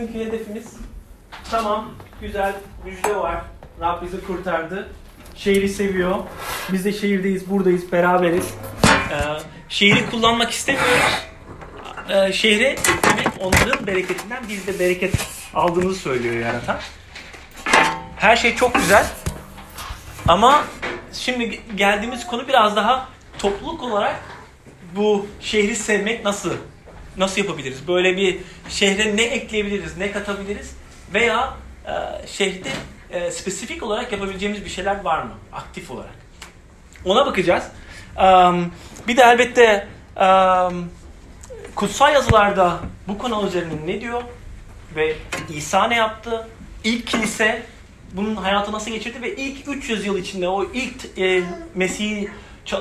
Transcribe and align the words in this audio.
Bugünkü 0.00 0.26
hedefimiz 0.26 0.64
tamam 1.50 1.90
güzel 2.20 2.54
müjde 2.84 3.16
var. 3.16 3.42
Rab 3.80 4.02
bizi 4.02 4.26
kurtardı. 4.26 4.88
Şehri 5.36 5.68
seviyor. 5.68 6.18
Biz 6.72 6.84
de 6.84 6.92
şehirdeyiz, 6.92 7.50
buradayız, 7.50 7.92
beraberiz. 7.92 8.54
Ee, 8.84 9.16
şehri 9.68 10.10
kullanmak 10.10 10.50
istemiyoruz. 10.50 11.26
Ee, 12.08 12.32
şehre 12.32 12.64
eklemek 12.64 13.28
onların 13.40 13.86
bereketinden 13.86 14.42
biz 14.48 14.66
de 14.66 14.78
bereket 14.78 15.14
aldığımızı 15.54 15.98
söylüyor 15.98 16.34
yaratan. 16.34 16.76
Her 18.16 18.36
şey 18.36 18.56
çok 18.56 18.74
güzel. 18.74 19.06
Ama 20.28 20.64
şimdi 21.12 21.60
geldiğimiz 21.76 22.26
konu 22.26 22.48
biraz 22.48 22.76
daha 22.76 23.08
topluluk 23.38 23.82
olarak 23.82 24.20
bu 24.96 25.26
şehri 25.40 25.76
sevmek 25.76 26.24
nasıl 26.24 26.52
nasıl 27.16 27.40
yapabiliriz? 27.40 27.88
Böyle 27.88 28.16
bir 28.16 28.38
şehre 28.68 29.16
ne 29.16 29.22
ekleyebiliriz, 29.22 29.96
ne 29.96 30.12
katabiliriz? 30.12 30.76
Veya 31.14 31.54
e, 31.86 32.26
şehirde 32.26 32.68
e, 33.10 33.30
spesifik 33.30 33.82
olarak 33.82 34.12
yapabileceğimiz 34.12 34.64
bir 34.64 34.70
şeyler 34.70 35.00
var 35.04 35.22
mı? 35.22 35.32
Aktif 35.52 35.90
olarak. 35.90 36.14
Ona 37.04 37.26
bakacağız. 37.26 37.64
Um, 38.16 38.72
bir 39.08 39.16
de 39.16 39.22
elbette 39.22 39.88
um, 40.16 40.90
kutsal 41.74 42.12
yazılarda 42.12 42.78
bu 43.08 43.18
konu 43.18 43.46
üzerine 43.46 43.86
ne 43.86 44.00
diyor? 44.00 44.22
Ve 44.96 45.16
İsa 45.54 45.84
ne 45.88 45.96
yaptı? 45.96 46.48
İlk 46.84 47.06
kilise 47.06 47.62
bunun 48.12 48.36
hayatı 48.36 48.72
nasıl 48.72 48.90
geçirdi 48.90 49.22
ve 49.22 49.36
ilk 49.36 49.68
300 49.68 50.06
yıl 50.06 50.18
içinde 50.18 50.48
o 50.48 50.64
ilk 50.64 51.18
e, 51.18 51.42
Mesih'i 51.74 52.30
e, 52.72 52.78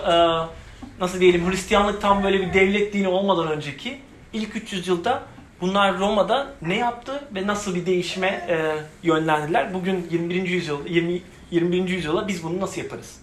nasıl 1.00 1.20
diyelim 1.20 1.52
Hristiyanlık 1.52 2.02
tam 2.02 2.24
böyle 2.24 2.40
bir 2.40 2.54
devlet 2.54 2.94
dini 2.94 3.08
olmadan 3.08 3.48
önceki 3.48 4.00
ilk 4.34 4.56
300 4.56 4.88
yılda 4.88 5.24
bunlar 5.62 6.00
Roma'da 6.00 6.54
ne 6.62 6.78
yaptı 6.78 7.24
ve 7.36 7.48
nasıl 7.48 7.76
bir 7.76 7.86
değişime 7.86 8.28
e, 8.28 8.76
yönlendiler? 9.04 9.74
Bugün 9.74 10.08
21. 10.12 10.48
yüzyıl 10.48 10.86
20 10.86 11.22
21. 11.52 11.90
yüzyıla 11.90 12.28
biz 12.28 12.44
bunu 12.44 12.62
nasıl 12.62 12.82
yaparız? 12.82 13.20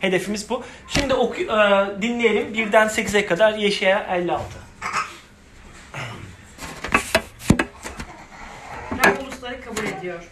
Hedefimiz 0.00 0.50
bu. 0.50 0.62
Şimdi 0.88 1.14
oku, 1.14 1.42
e, 1.42 1.46
dinleyelim 2.02 2.54
birden 2.54 2.88
8'e 2.88 3.26
kadar 3.26 3.54
Yeşaya 3.54 4.06
56. 4.16 4.44
Rab 8.92 9.22
ulusları 9.22 9.60
kabul 9.60 9.84
ediyor. 9.98 10.28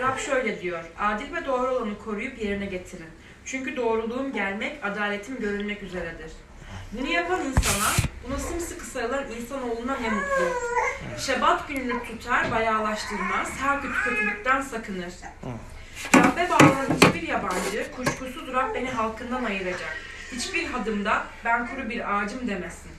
Rab 0.00 0.18
şöyle 0.18 0.60
diyor. 0.60 0.84
Adil 0.98 1.34
ve 1.34 1.46
doğru 1.46 1.74
olanı 1.74 1.98
koruyup 2.04 2.42
yerine 2.42 2.66
getirin. 2.66 3.06
Çünkü 3.44 3.76
doğruluğum 3.76 4.32
gelmek, 4.32 4.84
adaletim 4.84 5.40
görülmek 5.40 5.82
üzeredir. 5.82 6.30
Bunu 6.92 7.08
yapan 7.08 7.40
insana, 7.40 7.92
buna 8.28 8.38
sımsıkı 8.38 8.86
sarılan 8.86 9.24
insanoğluna 9.30 9.96
ne 9.96 10.08
mutlu. 10.08 10.52
Şebat 11.18 11.68
gününü 11.68 12.04
tutar, 12.04 12.50
bayağılaştırmaz, 12.50 13.48
her 13.60 13.82
kötü 13.82 13.94
kötülükten 14.04 14.60
sakınır. 14.60 15.12
Rabbe 16.14 16.50
bağlanan 16.50 16.86
hiçbir 16.96 17.28
yabancı, 17.28 17.90
kuşkusuz 17.96 18.52
Rab 18.52 18.74
beni 18.74 18.90
halkından 18.90 19.44
ayıracak. 19.44 19.96
Hiçbir 20.32 20.66
hadımda 20.66 21.24
ben 21.44 21.66
kuru 21.66 21.90
bir 21.90 22.14
ağacım 22.16 22.48
demesin. 22.48 22.90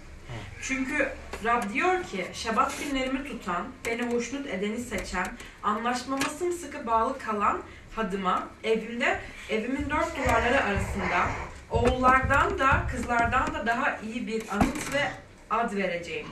Çünkü 0.61 1.09
Rab 1.43 1.73
diyor 1.73 2.03
ki, 2.03 2.27
şebat 2.33 2.73
günlerimi 2.83 3.23
tutan, 3.23 3.67
beni 3.85 4.13
hoşnut 4.13 4.47
edeni 4.47 4.77
seçen, 4.77 5.27
anlaşmama 5.63 6.29
sımsıkı 6.39 6.87
bağlı 6.87 7.19
kalan 7.19 7.61
hadıma, 7.95 8.47
evimde, 8.63 9.19
evimin 9.49 9.89
dört 9.89 10.17
duvarları 10.17 10.63
arasında, 10.63 11.27
oğullardan 11.75 12.59
da 12.59 12.83
kızlardan 12.91 13.53
da 13.53 13.65
daha 13.65 13.97
iyi 13.97 14.27
bir 14.27 14.43
anıt 14.51 14.93
ve 14.93 15.11
ad 15.49 15.75
vereceğim. 15.75 16.27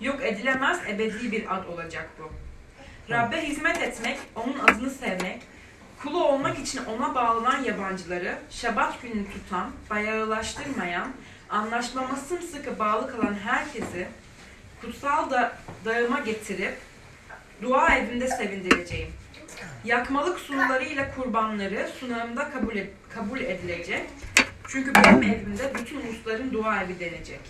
Yok 0.00 0.22
edilemez 0.22 0.80
ebedi 0.88 1.32
bir 1.32 1.56
ad 1.56 1.64
olacak 1.68 2.08
bu. 2.18 2.30
Rabbe 3.12 3.42
hizmet 3.42 3.82
etmek, 3.82 4.18
onun 4.34 4.58
adını 4.58 4.90
sevmek, 4.90 5.42
kulu 6.02 6.24
olmak 6.24 6.58
için 6.58 6.84
ona 6.84 7.14
bağlanan 7.14 7.62
yabancıları, 7.64 8.38
şebat 8.50 9.02
gününü 9.02 9.24
tutan, 9.30 9.70
bayağılaştırmayan, 9.90 11.08
anlaşmama 11.50 12.16
sımsıkı 12.16 12.78
bağlı 12.78 13.10
kalan 13.10 13.34
herkesi 13.34 14.08
kutsal 14.80 15.30
da 15.30 15.58
dağıma 15.84 16.20
getirip 16.20 16.78
dua 17.62 17.96
evinde 17.96 18.28
sevindireceğim. 18.28 19.08
Yakmalık 19.84 20.38
sunularıyla 20.38 21.14
kurbanları 21.14 21.88
sunağımda 22.00 22.50
kabul, 22.50 22.76
kabul 23.14 23.40
edilecek. 23.40 24.02
Çünkü 24.68 24.94
benim 24.94 25.22
evimde 25.22 25.74
bütün 25.74 26.00
ulusların 26.00 26.52
dua 26.52 26.82
evi 26.82 27.00
denecek. 27.00 27.40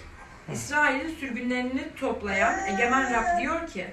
İsrail'in 0.53 1.16
sürgünlerini 1.16 1.84
toplayan 2.00 2.69
Egemen 2.69 3.15
Rab 3.15 3.41
diyor 3.41 3.66
ki, 3.66 3.87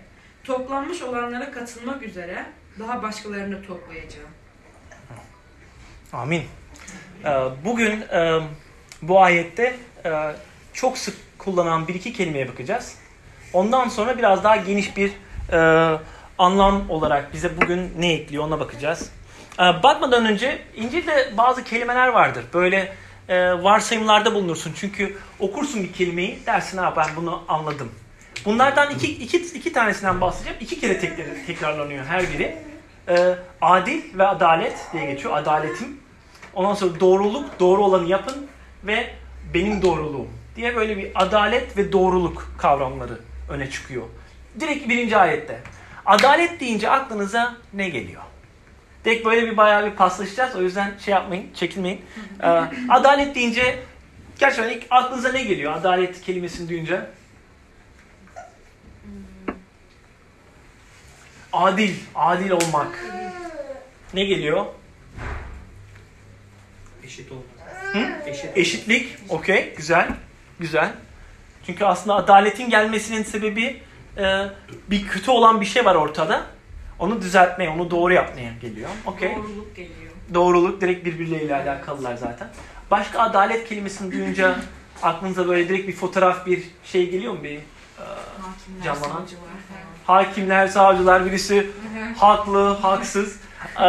toplanmış 0.44 1.02
olanlara 1.02 1.52
katılmak 1.52 2.04
üzere 2.04 2.46
daha 2.80 3.04
başkalarını 3.04 3.66
toplayacağım. 3.66 4.30
Amin. 6.14 6.44
Ee, 7.26 7.30
Bugün 7.66 8.02
e, 8.02 8.40
bu 9.02 9.22
ayette 9.22 9.76
e, 10.06 10.12
çok 10.74 10.98
sık 10.98 11.16
kullanılan 11.38 11.88
bir 11.88 11.96
iki 11.96 12.14
kelimeye 12.14 12.48
bakacağız. 12.48 12.96
Ondan 13.54 13.90
sonra 13.90 14.18
biraz 14.18 14.44
daha 14.44 14.56
geniş 14.56 14.98
bir 14.98 15.12
e, 15.52 16.00
anlam 16.38 16.90
olarak 16.90 17.34
bize 17.34 17.62
bugün 17.62 17.94
ne 17.98 18.14
ekliyor 18.14 18.44
ona 18.44 18.60
bakacağız. 18.60 19.12
Bakmadan 19.60 20.26
önce 20.26 20.62
İncil'de 20.76 21.34
bazı 21.38 21.64
kelimeler 21.64 22.08
vardır. 22.08 22.46
Böyle 22.54 22.96
e, 23.30 23.64
varsayımlarda 23.64 24.34
bulunursun. 24.34 24.74
Çünkü 24.76 25.18
okursun 25.40 25.84
bir 25.84 25.94
kelimeyi 25.94 26.40
dersin 26.46 26.78
ha 26.78 26.94
ben 26.98 27.08
bunu 27.16 27.44
anladım. 27.48 27.92
Bunlardan 28.46 28.92
iki, 28.92 29.12
iki, 29.12 29.38
iki 29.38 29.74
tanesinden 29.74 30.22
bahsedeceğim. 30.22 30.58
İki 30.62 30.80
kere 30.80 31.00
tekrar, 31.00 31.26
tekrarlanıyor 31.48 32.06
her 32.06 32.22
biri. 32.22 32.58
E, 33.10 33.36
adil 33.62 34.18
ve 34.18 34.28
adalet 34.28 34.88
diye 34.94 35.06
geçiyor. 35.06 35.38
Adaletim. 35.38 36.00
Ondan 36.54 36.74
sonra 36.74 37.00
doğruluk, 37.00 37.60
doğru 37.60 37.84
olanı 37.84 38.10
yapın 38.10 38.48
ve 38.84 39.14
benim 39.54 39.82
doğruluğum 39.82 40.28
diye 40.56 40.76
böyle 40.76 40.98
bir 40.98 41.12
adalet 41.16 41.78
ve 41.78 41.92
doğruluk 41.92 42.52
kavramları 42.58 43.20
öne 43.50 43.70
çıkıyor. 43.70 44.04
Direkt 44.60 44.90
birinci 44.90 45.18
ayette. 45.18 45.60
Adalet 46.06 46.60
deyince 46.60 46.90
aklınıza 46.90 47.56
ne 47.74 47.90
geliyor? 47.90 48.22
Direkt 49.06 49.26
böyle 49.26 49.52
bir 49.52 49.58
bayağı 49.58 49.86
bir 49.86 49.96
paslaşacağız. 49.96 50.56
O 50.56 50.62
yüzden 50.62 50.94
şey 51.06 51.14
yapmayın, 51.14 51.48
çekinmeyin. 51.56 52.02
Ee, 52.44 52.48
adalet 52.90 53.36
deyince 53.36 53.80
gerçekten 54.40 54.70
ilk 54.74 54.84
aklınıza 54.90 55.32
ne 55.32 55.44
geliyor? 55.44 55.74
Adalet 55.74 56.22
kelimesini 56.22 56.70
duyunca. 56.70 57.10
Adil, 61.54 61.94
adil 62.16 62.50
olmak. 62.50 63.06
Ne 64.14 64.24
geliyor? 64.24 64.66
Eşit 67.04 67.32
olmak. 67.32 67.44
Hı? 67.94 68.30
Eşit. 68.30 68.58
Eşitlik, 68.58 69.18
okey, 69.30 69.74
güzel, 69.78 70.08
güzel. 70.60 70.92
Çünkü 71.66 71.86
aslında 71.86 72.16
adaletin 72.16 72.70
gelmesinin 72.70 73.24
sebebi 73.24 73.82
e, 74.18 74.48
bir 74.90 75.08
kötü 75.08 75.32
olan 75.32 75.62
bir 75.62 75.66
şey 75.66 75.86
var 75.86 75.96
ortada. 75.96 76.46
Onu 77.04 77.22
düzeltmeye, 77.22 77.70
onu 77.70 77.92
doğru 77.92 78.14
yapmaya 78.14 78.52
geliyor. 78.62 78.90
Okey. 79.06 79.36
Doğruluk 79.36 79.76
geliyor. 79.76 80.12
Doğruluk 80.34 80.82
direkt 80.82 81.06
birbirleriyle 81.06 81.56
alakalılar 81.56 82.16
zaten. 82.16 82.48
Başka 82.92 83.20
adalet 83.20 83.70
kelimesini 83.70 84.12
duyunca 84.12 84.56
aklınıza 85.02 85.48
böyle 85.48 85.70
direkt 85.70 85.88
bir 85.88 85.96
fotoğraf, 85.96 86.46
bir 86.46 86.64
şey 86.84 87.10
geliyor 87.10 87.34
mu? 87.34 87.44
Bir 87.44 87.60
Hakimler, 88.42 88.84
Canlanan. 88.84 89.20
savcılar 89.20 89.50
hakimler, 90.08 90.68
savcılar, 90.68 91.26
birisi 91.26 91.72
haklı, 92.18 92.78
haksız. 92.82 93.44
Ee, 93.80 93.84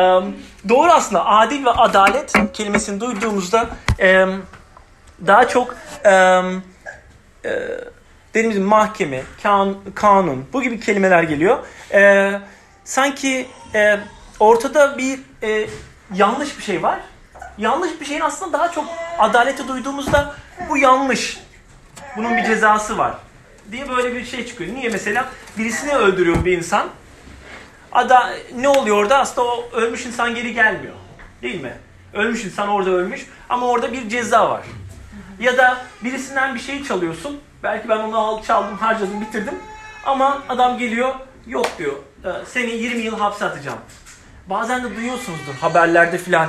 doğru 0.69 0.93
aslında 0.93 1.27
adil 1.27 1.65
ve 1.65 1.71
adalet 1.71 2.33
kelimesini 2.53 3.01
duyduğumuzda 3.01 3.69
e, 4.01 4.27
daha 5.27 5.49
çok 5.49 5.77
e, 6.05 6.11
e, 6.11 6.41
dediğimiz 8.35 8.59
mahkeme, 8.59 9.23
kan, 9.43 9.75
kanun 9.95 10.45
bu 10.53 10.63
gibi 10.63 10.81
kelimeler 10.81 11.23
geliyor. 11.23 11.59
E, 11.93 12.33
sanki 12.85 13.49
e, 13.75 13.99
ortada 14.41 14.99
bir 14.99 15.21
e, 15.43 15.69
yanlış 16.15 16.59
bir 16.59 16.63
şey 16.63 16.83
var. 16.83 17.01
Yanlış 17.59 18.01
bir 18.01 18.07
şeyin 18.07 18.21
aslında 18.21 18.59
daha 18.59 18.73
çok 18.73 18.85
adaleti 19.19 19.69
duyduğumuzda 19.69 20.35
bu 20.69 20.79
yanlış. 20.79 21.41
Bunun 22.17 22.37
bir 22.37 22.45
cezası 22.45 22.99
var 22.99 23.15
diye 23.71 23.89
böyle 23.89 24.15
bir 24.15 24.25
şey 24.25 24.47
çıkıyor. 24.47 24.75
Niye 24.75 24.89
mesela 24.89 25.29
birisini 25.59 25.93
öldürüyor 25.93 26.45
bir 26.45 26.59
insan. 26.59 26.89
Ada 27.93 28.31
ne 28.55 28.69
oluyor 28.69 28.97
orada? 28.97 29.19
Aslında 29.19 29.49
o 29.49 29.71
ölmüş 29.73 30.07
insan 30.07 30.35
geri 30.35 30.55
gelmiyor. 30.55 30.95
Değil 31.43 31.61
mi? 31.61 31.73
Ölmüş 32.15 32.45
insan 32.45 32.69
orada 32.69 32.91
ölmüş 32.91 33.27
ama 33.49 33.67
orada 33.67 33.93
bir 33.93 34.09
ceza 34.09 34.51
var. 34.51 34.63
Ya 35.41 35.59
da 35.59 35.85
birisinden 36.05 36.55
bir 36.55 36.61
şey 36.61 36.85
çalıyorsun. 36.85 37.41
Belki 37.63 37.89
ben 37.89 37.99
onu 37.99 38.19
al, 38.19 38.43
çaldım, 38.43 38.77
harcadım, 38.79 39.21
bitirdim. 39.21 39.55
Ama 40.07 40.43
adam 40.49 40.79
geliyor, 40.79 41.15
yok 41.47 41.67
diyor. 41.79 41.95
"Ee, 42.25 42.29
Seni 42.47 42.71
20 42.71 43.03
yıl 43.03 43.19
hapse 43.19 43.45
atacağım. 43.45 43.79
Bazen 44.47 44.85
de 44.85 44.97
duyuyorsunuzdur 44.97 45.55
haberlerde 45.61 46.19
filan. 46.19 46.49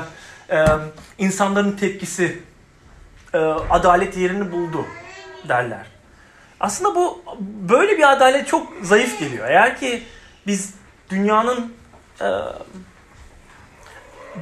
Ee, 0.50 0.66
insanların 1.18 1.72
tepkisi 1.72 2.40
e, 3.34 3.38
adalet 3.70 4.18
yerini 4.18 4.52
buldu 4.52 4.86
derler. 5.50 5.86
Aslında 6.60 6.96
bu 6.96 7.24
böyle 7.70 7.98
bir 7.98 8.12
adalet 8.12 8.48
çok 8.48 8.74
zayıf 8.82 9.20
geliyor. 9.20 9.48
Eğer 9.50 9.80
ki 9.80 10.04
biz 10.48 10.74
dünyanın 11.10 11.74
e, 12.22 12.28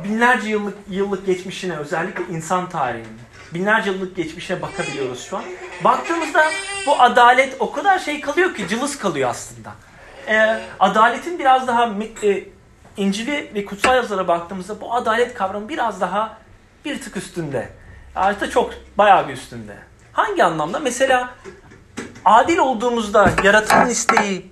binlerce 0.03 0.50
yıllık 0.50 0.77
yıllık 0.89 1.25
geçmişine 1.25 1.77
özellikle 1.77 2.24
insan 2.35 2.69
tarihinin 2.69 3.19
binlerce 3.53 3.91
yıllık 3.91 4.15
geçmişine 4.15 4.62
bakabiliyoruz 4.62 5.24
şu 5.30 5.38
an. 5.38 5.44
Baktığımızda 5.83 6.45
bu 6.88 7.01
adalet 7.01 7.56
o 7.59 7.71
kadar 7.71 8.00
şey 8.00 8.21
kalıyor 8.21 8.56
ki 8.56 8.68
cılız 8.68 8.97
kalıyor 8.97 9.30
aslında. 9.30 9.74
E, 10.28 10.60
adaletin 10.80 11.40
biraz 11.40 11.68
daha 11.68 11.90
e, 12.24 12.44
İncil'i 12.98 13.52
ve 13.56 13.66
kutsal 13.66 13.96
yazılara 13.96 14.28
baktığımızda 14.28 14.81
bu 14.81 14.94
adalet 14.94 15.34
kavramı 15.34 15.70
biraz 15.70 16.02
daha 16.02 16.38
bir 16.86 17.02
tık 17.02 17.18
üstünde. 17.18 17.70
Artık 18.16 18.52
çok 18.52 18.74
bayağı 18.98 19.28
bir 19.28 19.34
üstünde. 19.34 19.75
Hangi 20.14 20.44
anlamda? 20.44 20.80
Mesela 20.80 21.30
adil 22.25 22.58
olduğumuzda 22.58 23.30
yaratanın 23.44 23.90
isteği 23.90 24.52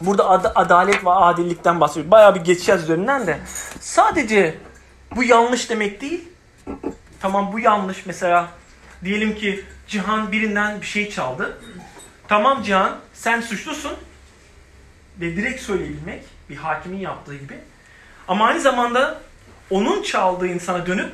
burada 0.00 0.28
ad- 0.30 0.52
adalet 0.54 1.04
ve 1.04 1.10
adillikten 1.10 1.80
bahsediyor. 1.80 2.10
Bayağı 2.10 2.34
bir 2.34 2.40
geçeceğiz 2.40 2.82
üzerinden 2.82 3.26
de. 3.26 3.38
Sadece 3.80 4.58
bu 5.16 5.24
yanlış 5.24 5.70
demek 5.70 6.00
değil. 6.00 6.28
Tamam 7.20 7.52
bu 7.52 7.60
yanlış. 7.60 8.06
Mesela 8.06 8.48
diyelim 9.04 9.34
ki 9.34 9.64
Cihan 9.88 10.32
birinden 10.32 10.80
bir 10.80 10.86
şey 10.86 11.10
çaldı. 11.10 11.58
Tamam 12.28 12.62
Cihan 12.62 12.92
sen 13.14 13.40
suçlusun. 13.40 13.92
Ve 15.20 15.36
direkt 15.36 15.62
söyleyebilmek 15.62 16.24
bir 16.50 16.56
hakimin 16.56 16.98
yaptığı 16.98 17.36
gibi. 17.36 17.58
Ama 18.28 18.46
aynı 18.46 18.60
zamanda 18.60 19.20
onun 19.70 20.02
çaldığı 20.02 20.46
insana 20.46 20.86
dönüp 20.86 21.12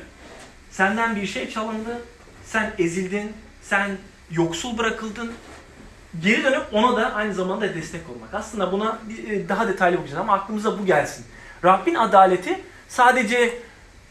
senden 0.71 1.15
bir 1.15 1.27
şey 1.27 1.49
çalındı, 1.49 2.01
sen 2.45 2.73
ezildin, 2.79 3.33
sen 3.61 3.97
yoksul 4.31 4.77
bırakıldın. 4.77 5.33
Geri 6.21 6.43
dönüp 6.43 6.63
ona 6.71 6.97
da 6.97 7.13
aynı 7.13 7.33
zamanda 7.33 7.75
destek 7.75 8.09
olmak. 8.09 8.33
Aslında 8.33 8.71
buna 8.71 8.99
e, 9.29 9.49
daha 9.49 9.67
detaylı 9.67 9.97
bakacağız 9.97 10.19
ama 10.19 10.33
aklımıza 10.33 10.79
bu 10.79 10.85
gelsin. 10.85 11.25
Rabbin 11.63 11.95
adaleti 11.95 12.61
sadece 12.87 13.59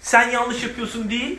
sen 0.00 0.30
yanlış 0.30 0.62
yapıyorsun 0.62 1.10
değil, 1.10 1.38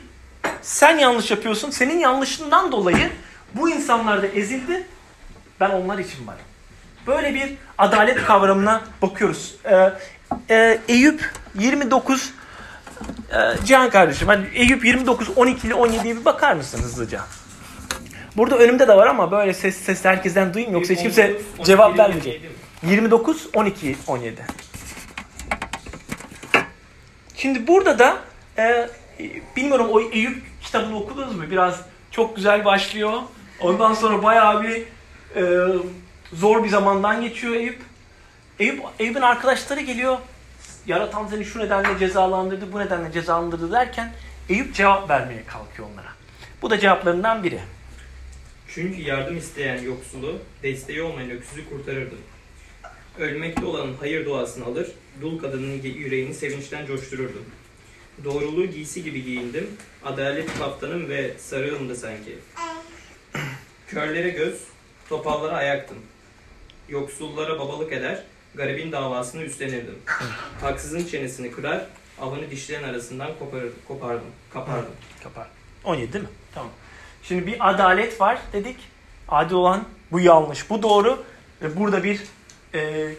sen 0.61 0.97
yanlış 0.97 1.31
yapıyorsun, 1.31 1.69
senin 1.69 1.99
yanlışından 1.99 2.71
dolayı 2.71 3.11
bu 3.53 3.69
insanlar 3.69 4.21
da 4.21 4.27
ezildi, 4.27 4.87
ben 5.59 5.69
onlar 5.69 5.97
için 5.97 6.27
varım. 6.27 6.52
Böyle 7.07 7.33
bir 7.33 7.53
adalet 7.77 8.25
kavramına 8.25 8.81
bakıyoruz. 9.01 9.55
Ee, 9.65 9.93
e, 10.49 10.79
Eyüp 10.87 11.31
29 11.55 12.33
e, 13.31 13.65
Cihan 13.65 13.89
kardeşim 13.89 14.27
hani 14.27 14.45
Eyüp 14.53 14.85
29 14.85 15.29
12 15.37 15.67
ile 15.67 15.73
17'ye 15.73 16.15
bir 16.15 16.25
bakar 16.25 16.53
mısın 16.53 16.83
hızlıca? 16.83 17.21
Burada 18.37 18.57
önümde 18.57 18.87
de 18.87 18.97
var 18.97 19.07
ama 19.07 19.31
böyle 19.31 19.53
ses 19.53 19.77
ses 19.77 20.05
herkesten 20.05 20.53
duyayım 20.53 20.73
yoksa 20.73 20.93
hiç 20.93 21.01
kimse 21.01 21.41
cevap 21.63 21.99
vermeyecek. 21.99 22.41
29 22.83 23.47
12 23.53 23.95
17. 24.07 24.45
Şimdi 27.35 27.67
burada 27.67 27.99
da 27.99 28.17
e, 28.57 28.89
bilmiyorum 29.55 29.87
o 29.91 30.01
Eyüp 30.01 30.43
kitabını 30.61 30.97
okudunuz 30.97 31.35
mu? 31.35 31.43
Biraz 31.51 31.81
çok 32.11 32.35
güzel 32.35 32.65
başlıyor. 32.65 33.13
Ondan 33.59 33.93
sonra 33.93 34.23
bayağı 34.23 34.63
bir 34.63 34.83
e, 35.35 35.43
zor 36.33 36.63
bir 36.63 36.69
zamandan 36.69 37.21
geçiyor 37.21 37.55
Eyüp. 37.55 37.79
Eyüp 38.59 38.81
Eyüp'ün 38.99 39.21
arkadaşları 39.21 39.81
geliyor. 39.81 40.17
Yaratan 40.87 41.27
seni 41.27 41.45
şu 41.45 41.59
nedenle 41.59 41.99
cezalandırdı, 41.99 42.73
bu 42.73 42.79
nedenle 42.79 43.11
cezalandırdı 43.11 43.71
derken 43.71 44.13
Eyüp 44.49 44.75
cevap 44.75 45.09
vermeye 45.09 45.43
kalkıyor 45.45 45.87
onlara. 45.93 46.13
Bu 46.61 46.69
da 46.69 46.79
cevaplarından 46.79 47.43
biri. 47.43 47.59
Çünkü 48.67 49.01
yardım 49.01 49.37
isteyen 49.37 49.81
yoksulu, 49.81 50.37
desteği 50.63 51.01
olmayan 51.01 51.29
öksüzü 51.29 51.69
kurtarırdım. 51.69 52.19
Ölmekte 53.19 53.65
olanın 53.65 53.95
hayır 53.99 54.25
duasını 54.25 54.65
alır, 54.65 54.91
dul 55.21 55.39
kadının 55.39 55.81
yüreğini 55.81 56.33
sevinçten 56.33 56.85
coştururdum. 56.85 57.45
Doğruluğu 58.23 58.65
giysi 58.65 59.03
gibi 59.03 59.23
giyindim, 59.23 59.67
adalet 60.05 60.59
kaftanım 60.59 61.09
ve 61.09 61.33
sarığım 61.37 61.89
da 61.89 61.95
sanki. 61.95 62.37
Körlere 63.87 64.29
göz, 64.29 64.63
topallara 65.09 65.55
ayaktım. 65.55 65.97
Yoksullara 66.89 67.59
babalık 67.59 67.93
eder, 67.93 68.23
garibin 68.55 68.91
davasını 68.91 69.43
üstlenirdim. 69.43 69.97
Haksızın 70.61 71.05
çenesini 71.05 71.51
kırar, 71.51 71.85
avını 72.21 72.51
dişlerin 72.51 72.83
arasından 72.83 73.29
koparır, 73.39 73.71
kopardım, 73.87 74.27
kapardım. 74.53 74.91
Kapar. 75.23 75.47
17 75.83 76.13
değil 76.13 76.23
mi? 76.23 76.29
Tamam. 76.53 76.71
Şimdi 77.23 77.47
bir 77.47 77.69
adalet 77.69 78.21
var 78.21 78.37
dedik. 78.53 78.77
Adil 79.27 79.55
olan 79.55 79.83
bu 80.11 80.19
yanlış, 80.19 80.69
bu 80.69 80.83
doğru. 80.83 81.23
Ve 81.61 81.79
burada 81.79 82.03
bir 82.03 82.21
e, 82.73 83.09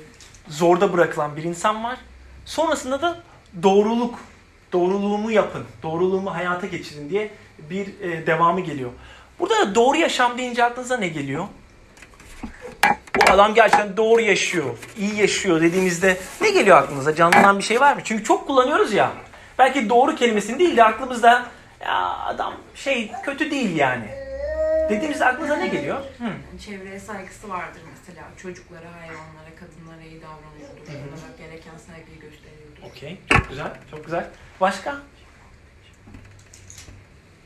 zorda 0.48 0.92
bırakılan 0.92 1.36
bir 1.36 1.42
insan 1.42 1.84
var. 1.84 1.98
Sonrasında 2.44 3.02
da 3.02 3.22
doğruluk, 3.62 4.18
doğruluğumu 4.72 5.30
yapın, 5.30 5.64
doğruluğumu 5.82 6.34
hayata 6.34 6.66
geçirin 6.66 7.10
diye 7.10 7.30
bir 7.70 8.00
e, 8.00 8.26
devamı 8.26 8.60
geliyor. 8.60 8.90
Burada 9.38 9.54
da 9.54 9.74
doğru 9.74 9.96
yaşam 9.96 10.38
deyince 10.38 10.64
aklınıza 10.64 10.96
ne 10.96 11.08
geliyor? 11.08 11.44
Bu 13.16 13.32
adam 13.32 13.54
gerçekten 13.54 13.96
doğru 13.96 14.20
yaşıyor, 14.20 14.78
iyi 14.98 15.16
yaşıyor 15.16 15.60
dediğimizde 15.60 16.18
ne 16.40 16.50
geliyor 16.50 16.76
aklınıza? 16.76 17.14
Canlanan 17.14 17.58
bir 17.58 17.64
şey 17.64 17.80
var 17.80 17.94
mı? 17.94 18.00
Çünkü 18.04 18.24
çok 18.24 18.46
kullanıyoruz 18.46 18.92
ya. 18.92 19.12
Belki 19.58 19.88
doğru 19.88 20.16
kelimesini 20.16 20.58
değil 20.58 20.76
de 20.76 20.84
aklımızda 20.84 21.46
ya 21.80 22.16
adam 22.18 22.54
şey 22.74 23.12
kötü 23.24 23.50
değil 23.50 23.76
yani. 23.76 24.04
Dediğimizde 24.90 25.24
aklınıza 25.26 25.56
ne 25.56 25.66
geliyor? 25.66 25.96
Hı. 25.96 26.58
Çevreye 26.64 27.00
saygısı 27.00 27.48
vardır 27.48 27.82
mesela. 27.90 28.28
Çocuklara, 28.42 28.92
hayvanlara, 29.00 29.54
kadınlara 29.60 30.02
iyi 30.02 30.22
davranıyordur. 30.22 30.88
Onlara 30.88 31.36
gereken 31.38 31.78
saygıyı 31.86 32.20
gösteriyordur. 32.20 32.82
Okey. 32.90 33.18
Çok 33.30 33.48
güzel. 33.48 33.72
Çok 33.90 34.04
güzel. 34.04 34.26
Başka? 34.60 34.96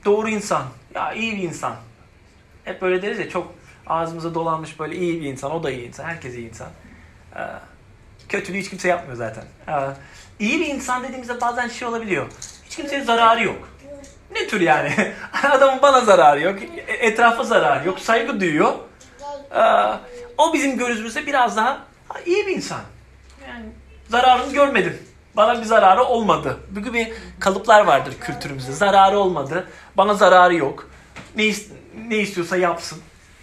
Doğru 0.05 0.29
insan. 0.29 0.63
Ya 0.95 1.13
iyi 1.13 1.37
bir 1.37 1.43
insan. 1.43 1.77
Hep 2.65 2.83
böyle 2.83 3.03
deriz 3.03 3.19
ya 3.19 3.29
çok 3.29 3.55
ağzımıza 3.89 4.35
dolanmış 4.35 4.81
böyle 4.81 4.97
iyi 4.97 5.21
bir 5.21 5.27
insan. 5.27 5.51
O 5.53 5.63
da 5.63 5.71
iyi 5.71 5.89
insan. 5.89 6.05
Herkes 6.05 6.35
iyi 6.35 6.49
insan. 6.49 6.69
Ee, 7.37 7.41
kötülüğü 8.29 8.59
hiç 8.59 8.71
kimse 8.71 8.89
yapmıyor 8.89 9.17
zaten. 9.17 9.45
Ee, 9.69 9.73
iyi 10.39 10.61
bir 10.61 10.67
insan 10.67 11.03
dediğimizde 11.05 11.41
bazen 11.41 11.69
şey 11.69 11.89
olabiliyor. 11.89 12.27
Hiç 12.65 12.77
kimseye 12.77 13.05
zararı 13.05 13.45
yok. 13.45 13.69
Ne 14.33 14.47
tür 14.47 14.61
yani? 14.61 14.93
Adamın 15.51 15.83
bana 15.83 16.01
zararı 16.01 16.41
yok. 16.41 16.59
Etrafa 16.89 17.43
zararı 17.45 17.87
yok. 17.87 17.99
Saygı 17.99 18.41
duyuyor. 18.41 18.73
Ee, 19.55 19.61
o 20.39 20.53
bizim 20.55 20.79
gözümüzde 20.79 21.27
biraz 21.27 21.57
daha 21.57 21.79
"Ha, 22.09 22.21
iyi 22.27 22.47
bir 22.47 22.57
insan. 22.57 22.81
Yani 23.49 23.65
zararını 24.09 24.53
görmedim. 24.53 24.99
Bana 25.37 25.61
bir 25.61 25.65
zararı 25.65 26.03
olmadı. 26.05 26.57
Bu 26.71 26.81
gibi 26.81 27.15
kalıplar 27.41 27.85
vardır 27.85 28.15
kültürümüzde. 28.21 28.73
Zararı 28.73 29.19
olmadı. 29.19 29.69
Bana 29.97 30.15
zararı 30.15 30.55
yok. 30.55 30.89
Ne, 31.37 31.53
ne 32.09 32.17
istiyorsa 32.17 32.57
yapsın. 32.57 32.99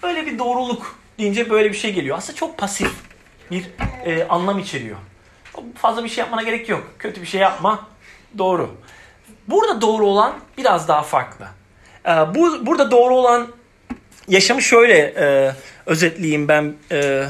Böyle 0.06 0.26
bir 0.26 0.40
doğruluk 0.40 1.00
deyince 1.20 1.50
böyle 1.50 1.72
bir 1.72 1.78
şey 1.78 1.94
geliyor. 1.94 2.18
Aslında 2.18 2.38
çok 2.38 2.58
pasif 2.58 2.92
bir 3.52 3.66
e, 4.06 4.28
anlam 4.28 4.60
içeriyor. 4.60 4.98
Fazla 5.76 6.04
bir 6.04 6.10
şey 6.10 6.22
yapmana 6.22 6.44
gerek 6.44 6.70
yok. 6.70 6.84
Kötü 7.00 7.22
bir 7.22 7.26
şey 7.26 7.42
yapma. 7.42 7.88
Doğru. 8.38 8.76
Burada 9.48 9.82
doğru 9.82 10.08
olan 10.08 10.34
biraz 10.58 10.88
daha 10.88 11.02
farklı. 11.04 11.48
Ee, 12.06 12.10
bu 12.10 12.66
burada 12.66 12.92
doğru 12.92 13.16
olan 13.16 13.48
yaşamı 14.28 14.62
şöyle 14.62 14.98
e, 14.98 15.52
özetleyeyim 15.86 16.48
ben 16.48 16.74
e, 16.92 17.26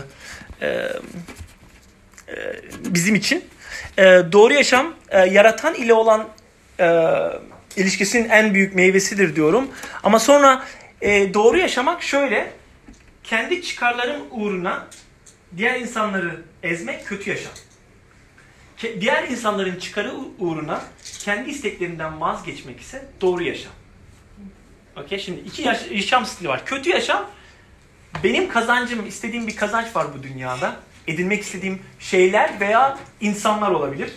e, 0.61 0.67
e, 0.67 0.91
bizim 2.85 3.15
için. 3.15 3.45
E, 3.97 4.03
doğru 4.31 4.53
yaşam 4.53 4.93
e, 5.09 5.19
yaratan 5.19 5.73
ile 5.73 5.93
olan 5.93 6.27
e, 6.79 7.11
ilişkisinin 7.75 8.29
en 8.29 8.53
büyük 8.53 8.75
meyvesidir 8.75 9.35
diyorum. 9.35 9.67
Ama 10.03 10.19
sonra 10.19 10.63
e, 11.01 11.33
doğru 11.33 11.57
yaşamak 11.57 12.03
şöyle 12.03 12.51
kendi 13.27 13.61
çıkarların 13.61 14.27
uğruna 14.31 14.87
diğer 15.57 15.79
insanları 15.79 16.41
ezmek 16.63 17.05
kötü 17.07 17.29
yaşam. 17.29 17.53
Diğer 18.99 19.23
insanların 19.27 19.79
çıkarı 19.79 20.13
uğruna 20.39 20.81
kendi 21.19 21.49
isteklerinden 21.49 22.21
vazgeçmek 22.21 22.79
ise 22.81 23.05
doğru 23.21 23.43
yaşam. 23.43 23.71
Okey 24.97 25.19
şimdi 25.19 25.39
iki 25.39 25.61
yaş- 25.61 25.91
yaşam 25.91 26.25
stili 26.25 26.47
var. 26.49 26.65
Kötü 26.65 26.89
yaşam 26.89 27.25
benim 28.23 28.49
kazancım, 28.49 29.07
istediğim 29.07 29.47
bir 29.47 29.55
kazanç 29.55 29.95
var 29.95 30.07
bu 30.17 30.23
dünyada. 30.23 30.75
Edinmek 31.07 31.41
istediğim 31.43 31.81
şeyler 31.99 32.59
veya 32.59 32.97
insanlar 33.21 33.71
olabilir. 33.71 34.11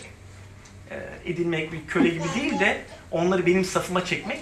Ee, 0.91 1.01
edinmek 1.25 1.73
bir 1.73 1.87
köle 1.87 2.09
gibi 2.09 2.25
değil 2.41 2.61
de 2.61 2.83
onları 3.11 3.47
benim 3.47 3.65
safıma 3.65 4.05
çekmek. 4.05 4.41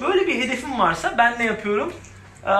Böyle 0.00 0.26
bir 0.26 0.42
hedefim 0.42 0.78
varsa 0.78 1.14
ben 1.18 1.38
ne 1.38 1.44
yapıyorum? 1.44 1.92
Ee, 2.46 2.50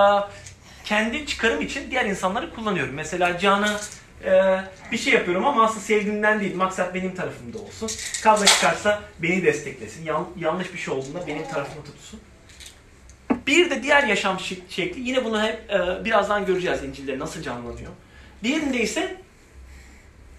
kendi 0.87 1.27
çıkarım 1.27 1.61
için 1.63 1.91
diğer 1.91 2.05
insanları 2.05 2.55
kullanıyorum. 2.55 2.95
Mesela 2.95 3.39
Can'a 3.39 3.81
e, 4.25 4.61
bir 4.93 4.99
şey 4.99 5.13
yapıyorum 5.13 5.47
ama 5.47 5.65
aslında 5.65 5.81
sevdiğimden 5.81 6.41
değil. 6.41 6.57
Maksat 6.57 6.95
benim 6.95 7.15
tarafımda 7.15 7.59
olsun. 7.59 7.91
Kavga 8.23 8.47
çıkarsa 8.47 9.03
beni 9.19 9.45
desteklesin. 9.45 10.05
Yan- 10.05 10.29
yanlış 10.39 10.73
bir 10.73 10.79
şey 10.79 10.95
olduğunda 10.95 11.27
benim 11.27 11.49
tarafımı 11.49 11.85
tutsun. 11.85 12.21
Bir 13.47 13.71
de 13.71 13.83
diğer 13.83 14.05
yaşam 14.05 14.37
şek- 14.37 14.63
şekli 14.69 15.01
yine 15.01 15.25
bunu 15.25 15.43
hep 15.43 15.71
e, 15.71 16.05
birazdan 16.05 16.47
göreceğiz 16.47 16.85
İncil'de 16.85 17.19
nasıl 17.19 17.43
canlanıyor. 17.43 17.91
Diğerinde 18.43 18.81
ise 18.81 19.17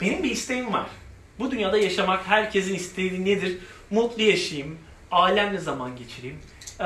benim 0.02 0.24
bir 0.24 0.32
isteğim 0.32 0.74
var. 0.74 0.88
Bu 1.40 1.52
dünyada 1.52 1.78
yaşamak 1.78 2.28
herkesin 2.28 2.76
istediği 2.76 3.26
nedir? 3.26 3.58
Mutlu 3.92 4.24
yaşayayım, 4.24 4.78
ailemle 5.12 5.58
zaman 5.58 5.96
geçireyim, 5.96 6.40
ee, 6.80 6.84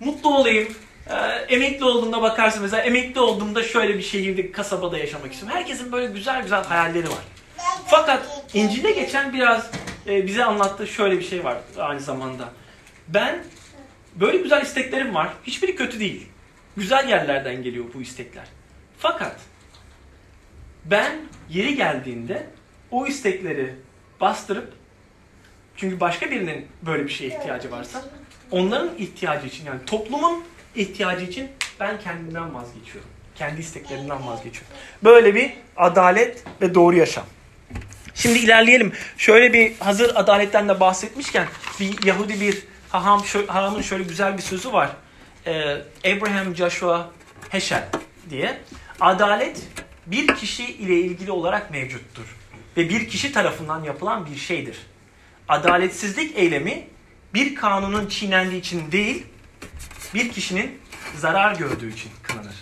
mutlu 0.00 0.36
olayım. 0.36 0.68
Ee, 1.08 1.14
emekli 1.54 1.84
olduğumda 1.84 2.22
bakarsın 2.22 2.62
mesela 2.62 2.82
emekli 2.82 3.20
olduğumda 3.20 3.62
şöyle 3.62 3.98
bir 3.98 4.02
şehirde, 4.02 4.52
kasabada 4.52 4.98
yaşamak 4.98 5.32
istiyorum. 5.32 5.58
Herkesin 5.58 5.92
böyle 5.92 6.06
güzel 6.12 6.42
güzel 6.42 6.64
hayalleri 6.64 7.08
var. 7.08 7.22
Fakat 7.86 8.44
İncil'de 8.54 8.90
geçen 8.90 9.32
biraz 9.32 9.70
e, 10.06 10.26
bize 10.26 10.44
anlattığı 10.44 10.86
şöyle 10.86 11.18
bir 11.18 11.24
şey 11.24 11.44
var 11.44 11.58
aynı 11.78 12.00
zamanda. 12.00 12.48
Ben 13.08 13.44
böyle 14.14 14.38
güzel 14.38 14.62
isteklerim 14.62 15.14
var. 15.14 15.28
Hiçbiri 15.44 15.76
kötü 15.76 16.00
değil. 16.00 16.26
Güzel 16.76 17.08
yerlerden 17.08 17.62
geliyor 17.62 17.84
bu 17.94 18.02
istekler. 18.02 18.44
Fakat 18.98 19.36
ben 20.84 21.12
yeri 21.50 21.76
geldiğinde 21.76 22.46
o 22.90 23.06
istekleri 23.06 23.74
bastırıp 24.20 24.72
çünkü 25.76 26.00
başka 26.00 26.30
birinin 26.30 26.66
böyle 26.82 27.04
bir 27.04 27.10
şeye 27.10 27.26
ihtiyacı 27.26 27.70
varsa 27.70 28.04
onların 28.50 28.90
ihtiyacı 28.98 29.46
için 29.46 29.66
yani 29.66 29.84
toplumun 29.86 30.44
ihtiyacı 30.74 31.24
için 31.24 31.48
ben 31.80 32.00
kendimden 32.00 32.54
vazgeçiyorum. 32.54 33.10
Kendi 33.34 33.60
isteklerimden 33.60 34.26
vazgeçiyorum. 34.26 34.76
Böyle 35.04 35.34
bir 35.34 35.52
adalet 35.76 36.44
ve 36.60 36.74
doğru 36.74 36.96
yaşam. 36.96 37.24
Şimdi 38.14 38.38
ilerleyelim. 38.38 38.92
Şöyle 39.16 39.52
bir 39.52 39.76
hazır 39.78 40.12
adaletten 40.14 40.68
de 40.68 40.80
bahsetmişken 40.80 41.46
bir 41.80 42.06
Yahudi 42.06 42.40
bir 42.40 42.62
haham, 42.88 43.22
hahamın 43.46 43.82
şöyle 43.82 44.04
güzel 44.04 44.36
bir 44.36 44.42
sözü 44.42 44.72
var. 44.72 44.90
Ee, 45.46 45.76
Abraham 46.04 46.56
Joshua 46.56 47.10
Heschel 47.48 47.88
diye. 48.30 48.58
Adalet 49.00 49.62
bir 50.06 50.26
kişi 50.26 50.64
ile 50.64 50.94
ilgili 51.00 51.30
olarak 51.30 51.70
mevcuttur. 51.70 52.36
Ve 52.76 52.88
bir 52.88 53.08
kişi 53.08 53.32
tarafından 53.32 53.84
yapılan 53.84 54.26
bir 54.26 54.36
şeydir. 54.36 54.76
Adaletsizlik 55.48 56.38
eylemi 56.38 56.86
bir 57.34 57.54
kanunun 57.54 58.06
çiğnendiği 58.06 58.60
için 58.60 58.92
değil, 58.92 59.26
bir 60.14 60.32
kişinin 60.32 60.80
zarar 61.16 61.56
gördüğü 61.56 61.92
için 61.92 62.10
kınanır. 62.22 62.54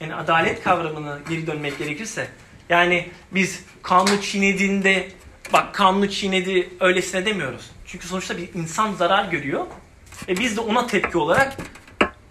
Yani 0.00 0.14
adalet 0.14 0.64
kavramını 0.64 1.18
geri 1.28 1.46
dönmek 1.46 1.78
gerekirse, 1.78 2.28
yani 2.68 3.10
biz 3.32 3.62
kanunu 3.82 4.22
çiğnediğinde, 4.22 5.08
bak 5.52 5.74
kanunu 5.74 6.10
çiğnedi 6.10 6.70
öylesine 6.80 7.26
demiyoruz. 7.26 7.70
Çünkü 7.86 8.06
sonuçta 8.06 8.36
bir 8.36 8.54
insan 8.54 8.92
zarar 8.92 9.24
görüyor 9.24 9.66
ve 10.28 10.36
biz 10.36 10.56
de 10.56 10.60
ona 10.60 10.86
tepki 10.86 11.18
olarak 11.18 11.56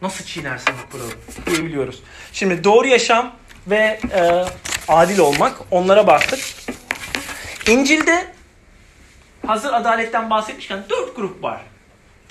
nasıl 0.01 0.25
çiğnersin 0.25 0.73
bu 0.85 0.91
kuralı 0.91 1.11
diyebiliyoruz. 1.45 2.03
Şimdi 2.33 2.63
doğru 2.63 2.87
yaşam 2.87 3.35
ve 3.67 3.99
e, 4.13 4.45
adil 4.87 5.19
olmak 5.19 5.57
onlara 5.71 6.07
baktık. 6.07 6.39
İncil'de 7.67 8.33
hazır 9.47 9.73
adaletten 9.73 10.29
bahsetmişken 10.29 10.83
dört 10.89 11.15
grup 11.15 11.43
var. 11.43 11.61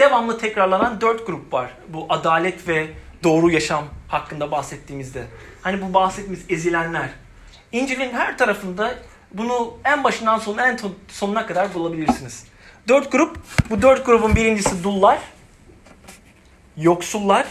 Devamlı 0.02 0.38
tekrarlanan 0.38 1.00
dört 1.00 1.26
grup 1.26 1.52
var. 1.52 1.70
Bu 1.88 2.06
adalet 2.08 2.68
ve 2.68 2.86
doğru 3.22 3.50
yaşam 3.50 3.84
hakkında 4.08 4.50
bahsettiğimizde. 4.50 5.24
Hani 5.62 5.82
bu 5.82 5.94
bahsettiğimiz 5.94 6.44
ezilenler. 6.48 7.08
İncil'in 7.72 8.12
her 8.12 8.38
tarafında 8.38 8.94
bunu 9.32 9.78
en 9.84 10.04
başından 10.04 10.38
son 10.38 10.58
en 10.58 10.78
sonuna 11.08 11.46
kadar 11.46 11.74
bulabilirsiniz. 11.74 12.44
Dört 12.88 13.12
grup. 13.12 13.38
Bu 13.70 13.82
dört 13.82 14.06
grubun 14.06 14.36
birincisi 14.36 14.84
dullar, 14.84 15.18
yoksullar, 16.76 17.46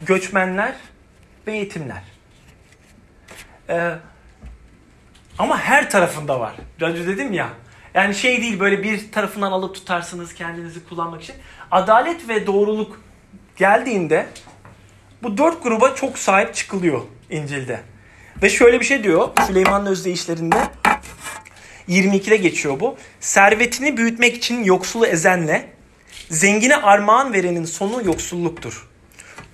göçmenler 0.00 0.74
ve 1.46 1.56
yetimler. 1.56 2.02
Ee, 3.68 3.92
ama 5.38 5.58
her 5.58 5.90
tarafında 5.90 6.40
var. 6.40 6.52
Önce 6.80 7.06
dedim 7.06 7.32
ya. 7.32 7.48
Yani 7.94 8.14
şey 8.14 8.42
değil 8.42 8.60
böyle 8.60 8.82
bir 8.82 9.12
tarafından 9.12 9.52
alıp 9.52 9.74
tutarsınız 9.74 10.34
kendinizi 10.34 10.88
kullanmak 10.88 11.22
için. 11.22 11.34
Adalet 11.70 12.28
ve 12.28 12.46
doğruluk 12.46 13.00
geldiğinde 13.56 14.26
bu 15.22 15.38
dört 15.38 15.62
gruba 15.62 15.94
çok 15.94 16.18
sahip 16.18 16.54
çıkılıyor 16.54 17.02
İncil'de. 17.30 17.80
Ve 18.42 18.50
şöyle 18.50 18.80
bir 18.80 18.84
şey 18.84 19.02
diyor 19.02 19.28
Süleyman'ın 19.46 19.86
özdeyişlerinde 19.86 20.56
22'de 21.88 22.36
geçiyor 22.36 22.80
bu. 22.80 22.96
Servetini 23.20 23.96
büyütmek 23.96 24.36
için 24.36 24.64
yoksulu 24.64 25.06
ezenle 25.06 25.68
zengine 26.30 26.76
armağan 26.76 27.32
verenin 27.32 27.64
sonu 27.64 28.06
yoksulluktur. 28.06 28.88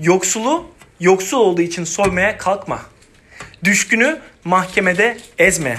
Yoksulu 0.01 0.67
yoksul 1.01 1.39
olduğu 1.39 1.63
için 1.63 1.85
soymaya 1.85 2.39
kalkma. 2.39 2.83
Düşkünü 3.65 4.21
mahkemede 4.45 5.19
ezme. 5.39 5.79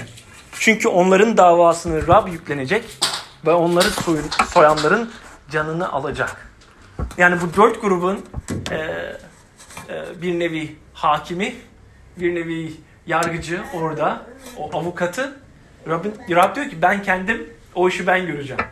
Çünkü 0.60 0.88
onların 0.88 1.36
davasını 1.36 2.06
Rab 2.06 2.28
yüklenecek 2.28 2.84
ve 3.46 3.52
onları 3.52 3.86
soyanların 4.52 5.10
canını 5.50 5.92
alacak. 5.92 6.50
Yani 7.18 7.40
bu 7.40 7.56
dört 7.56 7.82
grubun 7.82 8.26
e, 8.70 8.76
e, 8.76 10.22
bir 10.22 10.38
nevi 10.38 10.76
hakimi, 10.94 11.54
bir 12.16 12.34
nevi 12.34 12.72
yargıcı 13.06 13.60
orada, 13.74 14.22
o 14.56 14.78
avukatı. 14.78 15.36
Rabbin, 15.88 16.14
Rab 16.30 16.56
diyor 16.56 16.70
ki 16.70 16.82
ben 16.82 17.02
kendim 17.02 17.52
o 17.74 17.88
işi 17.88 18.06
ben 18.06 18.26
göreceğim. 18.26 18.62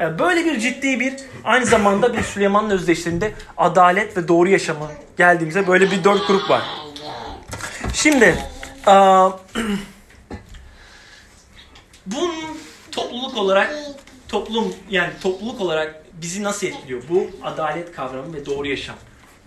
E, 0.00 0.18
böyle 0.18 0.44
bir 0.44 0.58
ciddi 0.58 1.00
bir 1.00 1.14
aynı 1.44 1.66
zamanda 1.66 2.12
bir 2.12 2.22
Süleyman'ın 2.22 2.70
özdeşlerinde 2.70 3.32
adalet 3.56 4.16
ve 4.16 4.28
doğru 4.28 4.48
yaşamı 4.48 4.86
geldiğimizde 5.16 5.66
böyle 5.66 5.90
bir 5.90 6.04
dört 6.04 6.26
grup 6.26 6.50
var. 6.50 6.62
Şimdi 7.92 8.36
bunun 12.06 12.58
topluluk 12.92 13.36
olarak 13.36 13.74
toplum 14.28 14.74
yani 14.90 15.10
topluluk 15.22 15.60
olarak 15.60 16.02
bizi 16.12 16.42
nasıl 16.42 16.66
etkiliyor? 16.66 17.02
Bu 17.08 17.30
adalet 17.42 17.92
kavramı 17.92 18.34
ve 18.34 18.46
doğru 18.46 18.66
yaşam. 18.66 18.96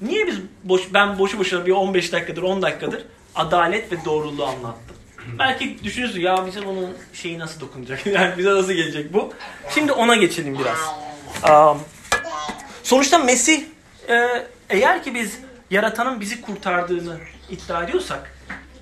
Niye 0.02 0.28
biz 0.28 0.36
boş 0.64 0.94
ben 0.94 1.20
boşu 1.20 1.40
boşuna 1.40 1.66
bir 1.66 1.72
15 1.72 2.12
dakikadır 2.12 2.42
10 2.42 2.62
dakikadır 2.62 3.06
adalet 3.36 3.92
ve 3.92 4.06
doğruluğu 4.06 4.46
anlattım. 4.46 4.96
Belki 5.40 5.84
düşünürsün 5.84 6.22
ya 6.22 6.46
bize 6.48 6.66
bunun 6.66 6.98
şeyi 7.14 7.40
nasıl 7.40 7.62
dokunacak? 7.62 8.06
Yani 8.08 8.38
bize 8.38 8.50
nasıl 8.50 8.74
gelecek 8.74 9.14
bu? 9.14 9.34
Şimdi 9.74 9.92
ona 9.92 10.16
geçelim 10.16 10.60
biraz. 10.60 10.80
Um, 11.52 11.82
sonuçta 12.84 13.18
Mesih 13.18 13.64
e, 14.10 14.48
eğer 14.70 15.04
ki 15.04 15.16
biz 15.16 15.40
yaratanın 15.72 16.22
bizi 16.22 16.42
kurtardığını 16.42 17.18
iddia 17.50 17.84
ediyorsak, 17.84 18.36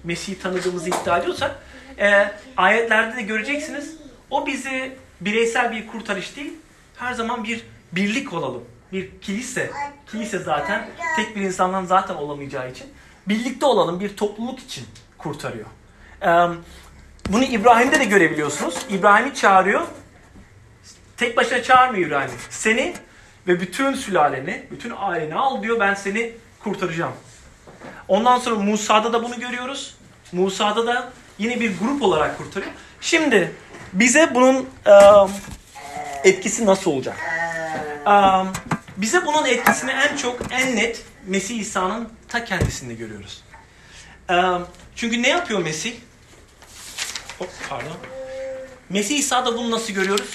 Mesih'i 0.04 0.40
tanıdığımızı 0.40 0.90
iddia 0.90 1.18
ediyorsak, 1.18 1.60
e, 2.00 2.32
ayetlerde 2.58 3.18
de 3.18 3.22
göreceksiniz. 3.22 3.98
O 4.30 4.48
bizi 4.48 4.96
bireysel 5.22 5.72
bir 5.72 5.88
kurtarış 5.88 6.36
değil, 6.36 6.54
her 6.98 7.14
zaman 7.14 7.44
bir 7.44 7.66
birlik 7.92 8.34
olalım. 8.34 8.64
Bir 8.92 9.10
kilise, 9.22 9.72
kilise 10.12 10.40
zaten 10.40 10.90
tek 11.16 11.36
bir 11.36 11.42
insandan 11.42 11.86
zaten 11.86 12.16
olamayacağı 12.16 12.72
için 12.72 12.88
birlikte 13.28 13.66
olalım 13.66 14.00
bir 14.00 14.18
topluluk 14.18 14.60
için 14.60 14.86
kurtarıyor. 15.18 15.66
Bunu 17.30 17.44
İbrahim'de 17.44 18.00
de 18.00 18.06
görebiliyorsunuz. 18.06 18.86
İbrahim'i 18.90 19.34
çağırıyor. 19.34 19.82
Tek 21.18 21.38
başına 21.38 21.64
çağırmıyor 21.64 22.08
İbrahim'i. 22.08 22.34
Seni 22.50 22.94
ve 23.48 23.60
bütün 23.60 23.94
sülaleni, 23.94 24.64
bütün 24.72 24.94
aileni 24.98 25.36
al 25.36 25.64
diyor 25.64 25.80
ben 25.80 25.94
seni 25.94 26.32
kurtaracağım. 26.60 27.14
Ondan 28.08 28.40
sonra 28.40 28.56
Musa'da 28.56 29.14
da 29.14 29.24
bunu 29.24 29.40
görüyoruz. 29.40 29.96
Musa'da 30.32 30.88
da 30.88 31.14
yine 31.38 31.60
bir 31.60 31.80
grup 31.80 32.02
olarak 32.02 32.38
kurtarıyor. 32.38 32.72
Şimdi 33.02 33.56
bize 33.94 34.36
bunun 34.36 34.70
etkisi 36.24 36.66
nasıl 36.66 36.92
olacak? 36.92 37.18
bize 38.98 39.26
bunun 39.26 39.46
etkisini 39.46 39.92
en 39.92 40.16
çok, 40.18 40.40
en 40.52 40.76
net 40.76 41.04
Mesih 41.28 41.60
İsa'nın 41.60 42.10
ta 42.28 42.46
kendisinde 42.46 42.94
görüyoruz. 42.94 43.44
çünkü 44.96 45.24
ne 45.24 45.30
yapıyor 45.30 45.60
Mesih? 45.60 45.94
Hop, 47.40 47.50
pardon. 47.70 47.98
Mesih 48.90 49.20
İsa'da 49.20 49.58
bunu 49.58 49.72
nasıl 49.72 49.94
görüyoruz? 49.94 50.30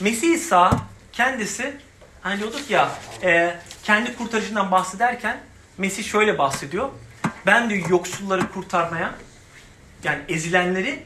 Mesih 0.00 0.34
İsa 0.34 0.70
kendisi 1.12 1.76
hani 2.20 2.38
diyorduk 2.40 2.70
ya 2.70 2.90
e, 3.22 3.56
kendi 3.84 4.16
kurtarıcından 4.16 4.70
bahsederken 4.70 5.40
Mesih 5.78 6.04
şöyle 6.04 6.38
bahsediyor. 6.38 6.88
Ben 7.46 7.70
diyor 7.70 7.88
yoksulları 7.88 8.52
kurtarmaya 8.52 9.14
yani 10.04 10.22
ezilenleri 10.28 11.02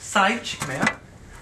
sahip 0.00 0.44
çıkmaya 0.44 0.84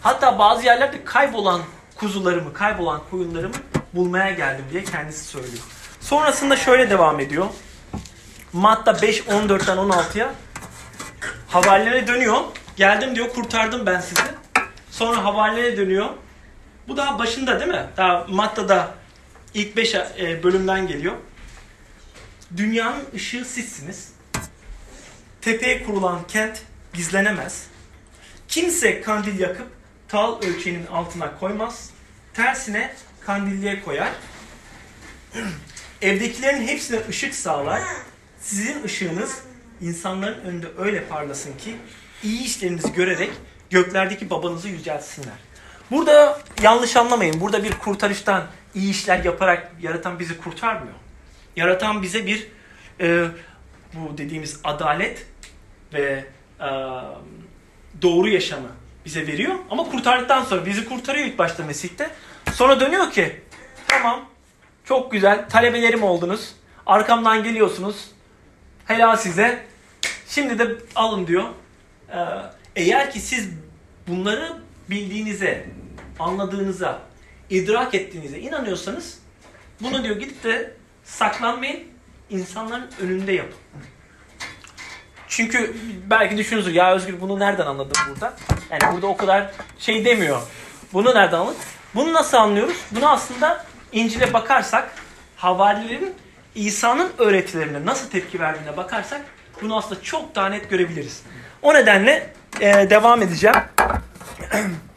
hatta 0.02 0.38
bazı 0.38 0.64
yerlerde 0.64 1.04
kaybolan 1.04 1.62
kuzularımı, 1.97 2.52
kaybolan 2.52 3.00
koyunlarımı 3.11 3.54
bulmaya 3.94 4.30
geldim 4.30 4.64
diye 4.73 4.85
kendisi 4.85 5.25
söylüyor. 5.25 5.62
Sonrasında 6.00 6.56
şöyle 6.56 6.90
devam 6.90 7.21
ediyor. 7.21 7.47
Matta 8.52 9.02
5, 9.02 9.21
14'ten 9.21 9.76
16'ya 9.76 10.35
haberlere 11.49 12.06
dönüyor. 12.06 12.40
Geldim 12.76 13.16
diyor 13.16 13.28
kurtardım 13.28 13.87
ben 13.87 14.00
sizi. 14.00 14.23
Sonra 14.90 15.25
haberlere 15.25 15.76
dönüyor. 15.76 16.09
Bu 16.88 16.97
daha 16.97 17.18
başında 17.18 17.61
değil 17.61 17.71
mi? 17.71 17.87
Daha 17.97 18.26
Matta'da 18.28 18.94
ilk 19.54 19.76
5 19.76 19.94
e, 19.94 20.42
bölümden 20.42 20.87
geliyor. 20.87 21.14
Dünyanın 22.56 23.04
ışığı 23.14 23.44
sizsiniz. 23.44 24.12
Tepeye 25.40 25.85
kurulan 25.85 26.18
kent 26.28 26.62
gizlenemez. 26.92 27.66
Kimse 28.49 29.00
kandil 29.00 29.38
yakıp 29.38 29.66
tal 30.08 30.42
ölçeğinin 30.42 30.87
altına 30.87 31.38
koymaz. 31.38 31.90
Tersine 32.34 32.94
kandilliğe 33.20 33.82
koyar. 33.82 34.12
Evdekilerin 36.02 36.66
hepsine 36.66 37.00
ışık 37.08 37.34
sağlar. 37.34 37.82
Sizin 38.40 38.84
ışığınız 38.84 39.42
insanların 39.80 40.40
önünde 40.40 40.66
öyle 40.78 41.04
parlasın 41.04 41.56
ki 41.56 41.76
iyi 42.22 42.44
işlerinizi 42.44 42.92
görerek 42.92 43.30
göklerdeki 43.70 44.30
babanızı 44.30 44.68
yüceltsinler. 44.68 45.34
Burada 45.90 46.40
yanlış 46.62 46.96
anlamayın. 46.96 47.40
Burada 47.40 47.64
bir 47.64 47.72
kurtarıştan 47.72 48.46
iyi 48.75 48.90
işler 48.90 49.25
yaparak 49.25 49.72
yaratan 49.82 50.18
bizi 50.18 50.38
kurtarmıyor. 50.38 50.94
Yaratan 51.56 52.02
bize 52.02 52.26
bir 52.26 52.49
e, 53.00 53.28
bu 53.94 54.18
dediğimiz 54.18 54.61
adalet 54.64 55.26
ve 55.92 56.25
doğru 58.02 58.28
yaşamı 58.28 58.69
bize 59.04 59.26
veriyor. 59.26 59.54
Ama 59.71 59.85
kurtardıktan 59.90 60.45
sonra 60.45 60.66
bizi 60.66 60.88
kurtarıyor 60.88 61.26
ilk 61.26 61.38
başta 61.38 61.64
Mesih'te. 61.64 62.11
Sonra 62.52 62.81
dönüyor 62.81 63.11
ki 63.11 63.40
tamam 63.88 64.25
çok 64.85 65.12
güzel 65.12 65.49
talebelerim 65.49 66.02
oldunuz. 66.02 66.52
Arkamdan 66.87 67.42
geliyorsunuz. 67.45 68.11
Helal 68.87 69.16
size. 69.16 69.66
Şimdi 70.28 70.59
de 70.59 70.76
alın 70.95 71.26
diyor. 71.26 71.45
Eğer 72.76 73.11
ki 73.11 73.21
siz 73.21 73.49
bunları 74.09 74.52
bildiğinize, 74.90 75.66
anladığınıza, 76.19 77.02
idrak 77.50 77.95
ettiğinize 77.95 78.38
inanıyorsanız 78.38 79.19
bunu 79.81 80.04
diyor 80.04 80.16
gidip 80.16 80.45
de 80.45 80.76
saklanmayın, 81.04 81.81
insanların 82.31 82.90
önünde 83.00 83.33
yapın. 83.33 83.59
Çünkü 85.32 85.76
belki 86.10 86.36
düşünürsün 86.36 86.70
ya 86.70 86.94
Özgür 86.94 87.20
bunu 87.20 87.40
nereden 87.40 87.66
anladın 87.66 87.92
burada? 88.08 88.34
Yani 88.70 88.94
burada 88.94 89.06
o 89.06 89.16
kadar 89.16 89.50
şey 89.78 90.04
demiyor. 90.04 90.42
Bunu 90.92 91.14
nereden 91.14 91.38
anladın? 91.38 91.56
Bunu 91.94 92.12
nasıl 92.12 92.36
anlıyoruz? 92.36 92.76
Bunu 92.90 93.10
aslında 93.10 93.64
İncil'e 93.92 94.32
bakarsak 94.32 94.90
havarilerin 95.36 96.14
İsa'nın 96.54 97.12
öğretilerine 97.18 97.86
nasıl 97.86 98.10
tepki 98.10 98.40
verdiğine 98.40 98.76
bakarsak 98.76 99.20
bunu 99.62 99.76
aslında 99.76 100.02
çok 100.02 100.34
daha 100.34 100.48
net 100.48 100.70
görebiliriz. 100.70 101.22
O 101.62 101.74
nedenle 101.74 102.32
e, 102.60 102.90
devam 102.90 103.22
edeceğim. 103.22 103.56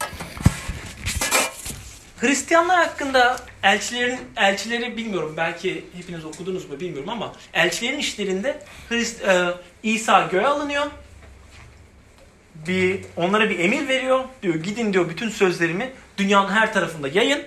Hristiyanlar 2.20 2.76
hakkında 2.76 3.36
elçilerin 3.62 4.20
elçileri 4.36 4.96
bilmiyorum 4.96 5.34
belki 5.36 5.84
hepiniz 5.96 6.24
okudunuz 6.24 6.70
mu 6.70 6.80
bilmiyorum 6.80 7.08
ama 7.08 7.32
elçilerin 7.52 7.98
işlerinde 7.98 8.62
Hrist, 8.88 9.24
e, 9.24 9.54
İsa 9.82 10.22
göğe 10.22 10.46
alınıyor. 10.46 10.86
Bir 12.54 13.00
onlara 13.16 13.50
bir 13.50 13.58
emir 13.58 13.88
veriyor. 13.88 14.24
Diyor 14.42 14.54
gidin 14.54 14.92
diyor 14.92 15.08
bütün 15.08 15.28
sözlerimi 15.28 15.92
dünyanın 16.18 16.48
her 16.48 16.72
tarafında 16.72 17.08
yayın. 17.08 17.44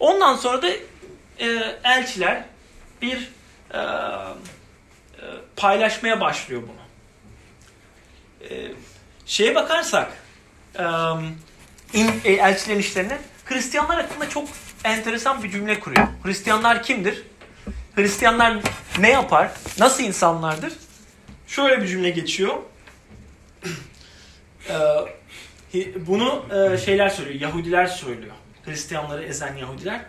Ondan 0.00 0.36
sonra 0.36 0.62
da 0.62 0.68
e, 1.38 1.78
elçiler 1.84 2.44
bir 3.02 3.30
e, 3.74 3.78
e, 3.78 3.82
paylaşmaya 5.56 6.20
başlıyor 6.20 6.62
bunu. 6.62 6.86
E, 8.50 8.72
şeye 9.26 9.54
bakarsak 9.54 10.12
e, 10.78 10.84
in, 11.92 12.10
e, 12.24 12.32
elçilerin 12.32 12.78
işlerine 12.78 13.18
Hristiyanlar 13.44 14.02
hakkında 14.02 14.28
çok 14.28 14.48
enteresan 14.84 15.42
bir 15.42 15.50
cümle 15.50 15.80
kuruyor. 15.80 16.08
Hristiyanlar 16.24 16.82
kimdir? 16.82 17.22
Hristiyanlar 17.94 18.56
ne 18.98 19.10
yapar? 19.10 19.50
Nasıl 19.78 20.02
insanlardır? 20.02 20.72
Şöyle 21.46 21.82
bir 21.82 21.86
cümle 21.86 22.10
geçiyor. 22.10 22.54
Ee, 24.70 26.06
bunu 26.06 26.44
e, 26.50 26.78
şeyler 26.78 27.08
söylüyor, 27.08 27.40
Yahudiler 27.40 27.86
söylüyor. 27.86 28.34
Hristiyanları 28.64 29.24
ezen 29.24 29.56
Yahudiler. 29.56 30.00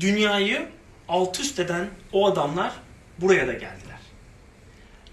Dünyayı 0.00 0.68
alt 1.08 1.40
üst 1.40 1.58
eden 1.58 1.88
o 2.12 2.26
adamlar 2.26 2.72
buraya 3.18 3.46
da 3.46 3.52
geldiler. 3.52 3.98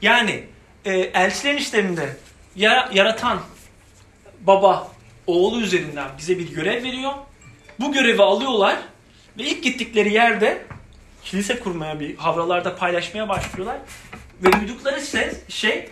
Yani 0.01 0.43
e, 0.85 0.91
elçilerin 0.93 1.57
işlerinde 1.57 2.17
yaratan 2.55 3.41
baba 4.41 4.92
oğlu 5.27 5.61
üzerinden 5.61 6.07
bize 6.17 6.39
bir 6.39 6.53
görev 6.53 6.83
veriyor. 6.83 7.11
Bu 7.79 7.91
görevi 7.91 8.21
alıyorlar 8.21 8.77
ve 9.37 9.43
ilk 9.43 9.63
gittikleri 9.63 10.13
yerde 10.13 10.65
kilise 11.23 11.59
kurmaya 11.59 11.99
bir 11.99 12.17
havralarda 12.17 12.75
paylaşmaya 12.75 13.29
başlıyorlar. 13.29 13.77
Ve 14.41 14.53
duydukları 14.53 15.01
ses, 15.01 15.49
şey 15.49 15.89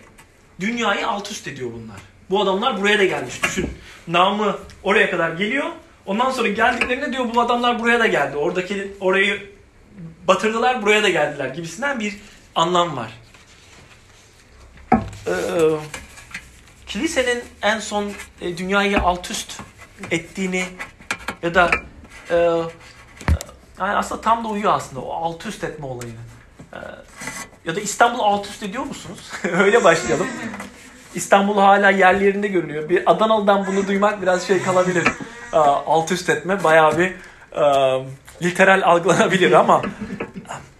dünyayı 0.60 1.08
alt 1.08 1.30
üst 1.30 1.48
ediyor 1.48 1.70
bunlar. 1.72 1.96
Bu 2.30 2.40
adamlar 2.40 2.80
buraya 2.80 2.98
da 2.98 3.04
gelmiş. 3.04 3.42
Düşün. 3.42 3.70
Namı 4.08 4.58
oraya 4.82 5.10
kadar 5.10 5.30
geliyor. 5.30 5.66
Ondan 6.06 6.30
sonra 6.30 6.48
geldiklerinde 6.48 7.12
diyor 7.12 7.34
bu 7.34 7.40
adamlar 7.40 7.78
buraya 7.78 8.00
da 8.00 8.06
geldi. 8.06 8.36
Oradaki 8.36 8.92
orayı 9.00 9.50
batırdılar 10.28 10.82
buraya 10.82 11.02
da 11.02 11.08
geldiler 11.08 11.48
gibisinden 11.48 12.00
bir 12.00 12.16
anlam 12.54 12.96
var. 12.96 13.12
Ee, 15.26 15.32
kilisenin 16.86 17.42
en 17.62 17.78
son 17.78 18.12
e, 18.40 18.58
dünyayı 18.58 19.00
alt 19.00 19.30
üst 19.30 19.60
ettiğini 20.10 20.64
ya 21.42 21.54
da 21.54 21.70
e, 22.30 22.34
yani 23.78 23.96
aslında 23.96 24.20
tam 24.20 24.44
da 24.44 24.48
uyuyor 24.48 24.72
aslında 24.72 25.00
o 25.00 25.12
alt 25.12 25.46
üst 25.46 25.64
etme 25.64 25.86
olayını. 25.86 26.20
E, 26.72 26.78
ya 27.64 27.76
da 27.76 27.80
İstanbul 27.80 28.20
alt 28.20 28.46
üst 28.46 28.62
ediyor 28.62 28.84
musunuz? 28.84 29.32
Öyle 29.52 29.84
başlayalım. 29.84 30.26
İstanbul 31.14 31.58
hala 31.58 31.90
yerli 31.90 32.24
yerinde 32.24 32.48
görünüyor. 32.48 32.88
Bir 32.88 33.10
Adanalı'dan 33.10 33.66
bunu 33.66 33.86
duymak 33.86 34.22
biraz 34.22 34.46
şey 34.46 34.62
kalabilir. 34.62 35.06
E, 35.52 35.56
alt 35.56 36.12
üst 36.12 36.28
etme 36.28 36.64
bayağı 36.64 36.98
bir 36.98 37.14
e, 37.52 37.62
literal 38.42 38.82
algılanabilir 38.84 39.52
ama 39.52 39.82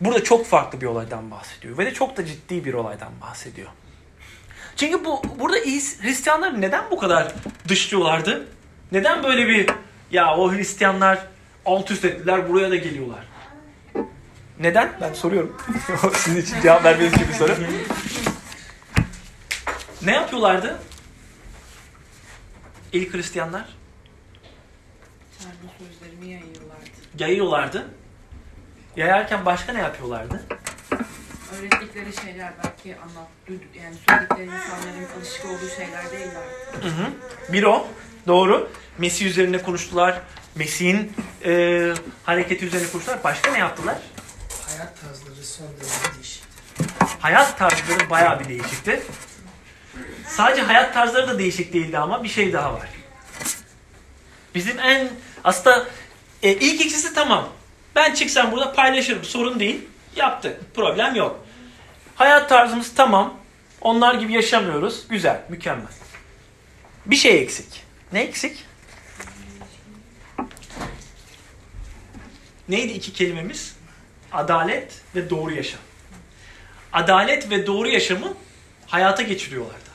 burada 0.01 0.25
çok 0.25 0.47
farklı 0.47 0.81
bir 0.81 0.87
olaydan 0.87 1.31
bahsediyor. 1.31 1.79
Ve 1.79 1.87
de 1.87 1.95
çok 1.95 2.17
da 2.17 2.27
ciddi 2.27 2.65
bir 2.65 2.75
olaydan 2.75 3.13
bahsediyor. 3.21 3.69
Çünkü 4.83 5.05
bu 5.05 5.23
burada 5.39 5.57
Hristiyanlar 5.57 6.61
neden 6.61 6.85
bu 6.91 6.99
kadar 6.99 7.33
dışlıyorlardı? 7.69 8.49
Neden 8.93 9.23
böyle 9.23 9.49
bir 9.49 9.71
ya 10.11 10.37
o 10.37 10.53
Hristiyanlar 10.53 11.27
alt 11.67 11.91
üst 11.91 12.05
ettiler 12.05 12.49
buraya 12.49 12.71
da 12.71 12.77
geliyorlar? 12.77 13.25
Neden? 14.61 14.93
Ben 15.01 15.13
soruyorum. 15.13 15.57
Sizin 16.15 16.41
için 16.41 16.61
cevap 16.61 16.85
vermeniz 16.85 17.13
için 17.13 17.29
bir 17.29 17.33
soru. 17.33 17.53
ne 20.03 20.13
yapıyorlardı? 20.15 20.79
İlk 22.93 23.15
Hristiyanlar? 23.15 23.65
Tanrı 25.39 25.55
sözlerimi 25.79 26.33
yayıyorlardı. 26.33 26.91
Yayıyorlardı. 27.19 27.87
Yayarken 28.97 29.47
başka 29.47 29.73
ne 29.73 29.81
yapıyorlardı? 29.81 30.43
Öğrettikleri 31.53 32.13
şeyler 32.25 32.53
belki 32.65 32.97
anlat, 32.97 33.29
yani 33.75 33.97
söyledikleri 34.09 34.45
insanların 34.45 35.19
alışık 35.19 35.45
olduğu 35.45 35.69
şeyler 35.77 36.11
değiller. 36.13 36.43
Hı 36.83 36.89
hı. 36.89 37.13
Bir 37.53 37.63
o. 37.63 37.89
Doğru. 38.27 38.71
Mesih 38.99 39.27
üzerine 39.27 39.63
konuştular. 39.63 40.21
Mesih'in 40.55 41.13
e, 41.45 41.95
hareketi 42.25 42.67
üzerine 42.67 42.91
konuştular. 42.91 43.25
Başka 43.25 43.53
ne 43.53 43.59
yaptılar? 43.59 43.99
Hayat 44.69 45.01
tarzları 45.01 45.45
son 45.45 45.67
derece 45.67 46.15
değişikti. 46.15 46.49
Hayat 47.19 47.59
tarzları 47.59 48.11
bayağı 48.11 48.41
bir 48.41 48.49
değişikti. 48.49 49.03
Sadece 50.29 50.63
hayat 50.63 50.95
tarzları 50.95 51.29
da 51.29 51.39
değişik 51.39 51.73
değildi 51.73 51.99
ama 51.99 52.23
bir 52.23 52.29
şey 52.29 52.53
daha 52.53 52.75
var. 52.75 52.89
Bizim 54.55 54.79
en 54.79 55.11
aslında 55.45 55.87
e, 56.43 56.53
ilk 56.53 56.81
ikisi 56.81 57.15
tamam. 57.15 57.49
Ben 57.95 58.15
çıksam 58.15 58.53
burada 58.53 58.73
paylaşırım. 58.73 59.25
Sorun 59.25 59.61
değil. 59.61 59.81
Yaptık. 60.17 60.75
Problem 60.75 61.15
yok. 61.15 61.42
Hayat 62.23 62.49
tarzımız 62.49 62.95
tamam. 62.95 63.35
Onlar 63.81 64.15
gibi 64.15 64.33
yaşamıyoruz. 64.33 65.09
Güzel. 65.09 65.41
Mükemmel. 65.49 65.93
Bir 67.07 67.17
şey 67.17 67.43
eksik. 67.43 67.85
Ne 68.13 68.21
eksik? 68.21 68.65
Neydi 72.69 72.93
iki 72.93 73.13
kelimemiz? 73.13 73.77
Adalet 74.33 75.01
ve 75.15 75.31
doğru 75.31 75.55
yaşam. 75.55 75.81
Adalet 76.93 77.51
ve 77.51 77.67
doğru 77.67 77.89
yaşamı 77.89 78.35
hayata 78.87 79.23
geçiriyorlardı. 79.23 79.91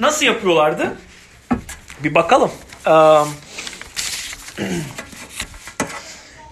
Nasıl 0.00 0.26
yapıyorlardı? 0.26 0.96
Bir 2.04 2.14
bakalım. 2.14 2.52
Um, 2.86 3.34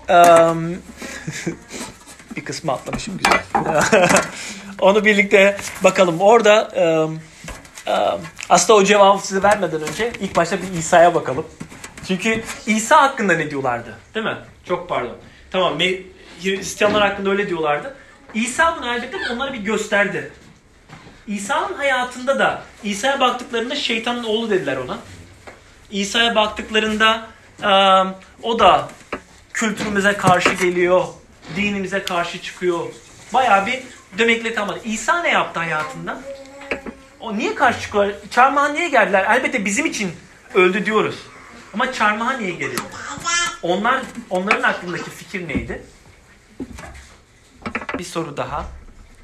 um, 0.17 0.83
bir 2.37 2.45
kısmı 2.45 2.73
atlamışım 2.73 3.19
güzel. 3.19 3.43
Onu 4.81 5.05
birlikte 5.05 5.57
bakalım. 5.85 6.21
Orada 6.21 6.69
um, 6.77 7.21
um, 7.87 8.21
aslında 8.49 8.79
o 8.79 8.85
cevabı 8.85 9.27
size 9.27 9.43
vermeden 9.43 9.83
önce 9.83 10.13
ilk 10.21 10.37
başta 10.37 10.57
bir 10.63 10.79
İsa'ya 10.79 11.15
bakalım. 11.15 11.47
Çünkü 12.09 12.43
İsa 12.67 13.03
hakkında 13.03 13.33
ne 13.33 13.51
diyorlardı? 13.51 13.95
Değil 14.15 14.27
mi? 14.27 14.37
Çok 14.69 14.89
pardon. 14.89 15.17
Tamam 15.51 15.79
Hristiyanlar 16.43 17.09
hakkında 17.09 17.31
öyle 17.31 17.49
diyorlardı. 17.49 17.97
İsa 18.35 18.77
bunu 18.77 18.95
elbette 18.95 19.17
onlara 19.33 19.53
bir 19.53 19.59
gösterdi. 19.59 20.33
İsa'nın 21.27 21.75
hayatında 21.75 22.39
da 22.39 22.63
İsa'ya 22.85 23.21
baktıklarında 23.21 23.75
şeytanın 23.75 24.25
oğlu 24.25 24.51
dediler 24.51 24.77
ona. 24.77 24.99
İsa'ya 25.91 26.35
baktıklarında 26.35 27.27
e, 27.63 27.69
o 28.43 28.59
da 28.59 28.89
kültürümüze 29.53 30.13
karşı 30.13 30.53
geliyor, 30.53 31.05
dinimize 31.57 32.03
karşı 32.03 32.43
çıkıyor. 32.43 32.87
Bayağı 33.35 33.67
bir 33.67 33.83
demekle 34.19 34.55
kalmadı. 34.55 34.81
İsa 34.85 35.23
ne 35.23 35.31
yaptı 35.31 35.61
hayatında? 35.61 36.21
O 37.21 37.39
niye 37.39 37.55
karşı 37.55 37.81
çıkıyor? 37.81 38.13
Çarmıha 38.31 38.69
niye 38.69 38.89
geldiler? 38.89 39.27
Elbette 39.31 39.65
bizim 39.65 39.87
için 39.87 40.13
öldü 40.55 40.87
diyoruz. 40.87 41.17
Ama 41.75 41.93
çarmıha 41.93 42.33
niye 42.33 42.51
geldi? 42.51 42.77
Onlar, 43.63 44.03
onların 44.31 44.63
aklındaki 44.63 45.11
fikir 45.11 45.49
neydi? 45.49 45.83
Bir 47.99 48.05
soru 48.05 48.37
daha. 48.37 48.67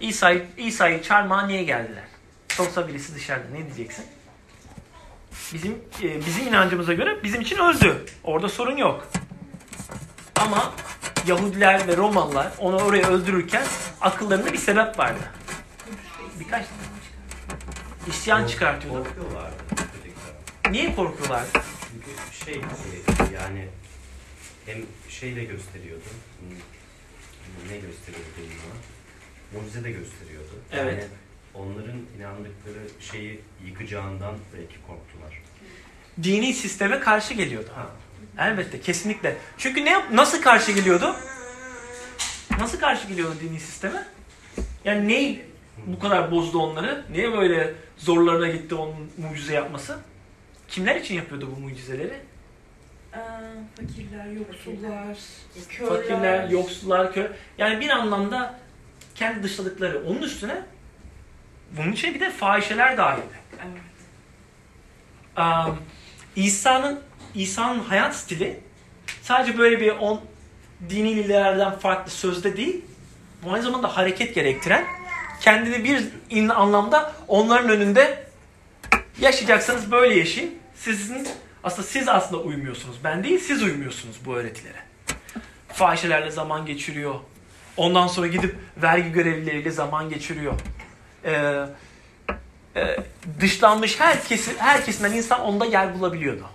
İsa'yı 0.01 0.47
İsa'yı 0.57 1.03
çarmıha 1.03 1.47
niye 1.47 1.63
geldiler? 1.63 2.05
Sorsa 2.49 2.89
birisi 2.89 3.15
dışarıda 3.15 3.49
ne 3.53 3.67
diyeceksin? 3.67 4.05
Bizim 5.55 5.79
e, 6.03 6.27
bizim 6.27 6.49
inancımıza 6.49 6.93
göre 6.93 7.23
bizim 7.23 7.41
için 7.41 7.57
öldü. 7.57 8.07
Orada 8.25 8.49
sorun 8.49 8.77
yok. 8.77 9.09
Ama 10.37 10.73
Yahudiler 11.27 11.89
ve 11.89 11.97
Romalılar 11.97 12.53
onu 12.59 12.77
oraya 12.77 13.09
öldürürken 13.09 13.65
akıllarında 14.01 14.53
bir 14.53 14.59
sebep 14.59 14.99
vardı. 14.99 15.21
Birkaç 16.41 16.67
isyan 18.07 18.47
çıkartıyordu. 18.47 19.05
Korkuyorlardı. 19.05 19.57
Niye 20.71 20.95
korkuyorlardı? 20.95 21.49
Çünkü 21.93 22.45
şey 22.45 22.63
yani 23.35 23.69
hem 24.67 24.79
şey 25.09 25.37
de 25.37 25.45
gösteriyordu. 25.45 26.05
Ne 27.71 27.77
gösteriyordu 27.77 28.31
ona? 28.67 29.61
Mucize 29.61 29.85
de 29.85 29.91
gösteriyordu. 29.91 30.53
Evet. 30.73 31.03
Yani 31.03 31.05
onların 31.55 31.97
inandıkları 32.19 32.89
şeyi 33.01 33.41
yıkacağından 33.67 34.35
belki 34.57 34.77
korktular. 34.87 35.43
Dini 36.23 36.55
sisteme 36.55 37.01
karşı 37.01 37.35
geliyordu. 37.35 37.71
Ha. 37.75 37.87
Elbette, 38.39 38.81
kesinlikle. 38.81 39.37
Çünkü 39.59 39.85
ne 39.85 40.17
nasıl 40.17 40.43
karşı 40.43 40.73
geliyordu? 40.73 41.17
Nasıl 42.59 42.81
karşı 42.81 43.09
geliyordu 43.09 43.35
dini 43.41 43.61
sisteme? 43.61 44.05
Yani 44.85 45.09
ne 45.09 45.43
bu 45.87 45.99
kadar 45.99 46.31
bozdu 46.31 46.59
onları? 46.59 47.05
Niye 47.11 47.33
böyle 47.33 47.75
zorlarına 47.97 48.49
gitti 48.49 48.75
onun 48.75 49.11
mucize 49.17 49.55
yapması? 49.55 49.99
Kimler 50.69 50.97
için 50.97 51.15
yapıyordu 51.15 51.49
bu 51.57 51.61
mucizeleri? 51.61 52.15
Fakirler, 53.77 54.27
yoksullar, 54.27 55.17
körler. 55.69 55.89
Fakirler, 55.89 56.49
yoksullar, 56.49 57.13
kör. 57.13 57.31
Yani 57.59 57.81
bir 57.81 57.91
anlamda 57.91 58.59
kendi 59.15 59.43
dışladıkları. 59.43 60.05
Onun 60.07 60.23
üstüne 60.23 60.63
bunun 61.77 61.93
içine 61.93 62.15
bir 62.15 62.21
de 62.21 62.31
fahişeler 62.31 62.97
dahil. 62.97 63.23
Evet. 63.53 63.83
Um, 65.37 65.79
İsa'nın 66.37 67.01
İsa'nın 67.35 67.81
hayat 67.81 68.17
stili 68.17 68.61
sadece 69.23 69.59
böyle 69.59 69.81
bir 69.81 69.89
on 69.89 70.21
dini 70.91 71.17
liderlerden 71.17 71.79
farklı 71.79 72.11
sözde 72.11 72.57
değil, 72.57 72.85
bu 73.45 73.53
aynı 73.53 73.63
zamanda 73.63 73.97
hareket 73.97 74.35
gerektiren, 74.35 74.85
kendini 75.41 75.85
bir 75.85 76.05
anlamda 76.55 77.13
onların 77.29 77.71
önünde 77.71 78.27
yaşayacaksanız 79.21 79.91
böyle 79.91 80.19
yaşayın. 80.19 80.55
Sizin 80.75 81.29
aslında 81.65 81.89
siz 81.89 82.09
aslında 82.09 82.43
uymuyorsunuz. 82.43 82.97
Ben 83.05 83.25
değil, 83.25 83.41
siz 83.41 83.63
uymuyorsunuz 83.63 84.17
bu 84.25 84.35
öğretilere. 84.35 84.79
Fahişelerle 85.69 86.31
zaman 86.31 86.67
geçiriyor. 86.67 87.15
Ondan 87.77 88.07
sonra 88.07 88.27
gidip 88.27 88.57
vergi 88.77 89.13
görevlileriyle 89.13 89.71
zaman 89.71 90.11
geçiriyor. 90.11 90.55
Ee, 91.25 91.67
e, 92.77 92.97
dışlanmış 93.41 94.01
herkesi, 94.01 94.59
her 94.59 94.85
kesimden 94.85 95.13
insan 95.13 95.41
onda 95.41 95.65
yer 95.65 95.99
bulabiliyordu. 95.99 96.49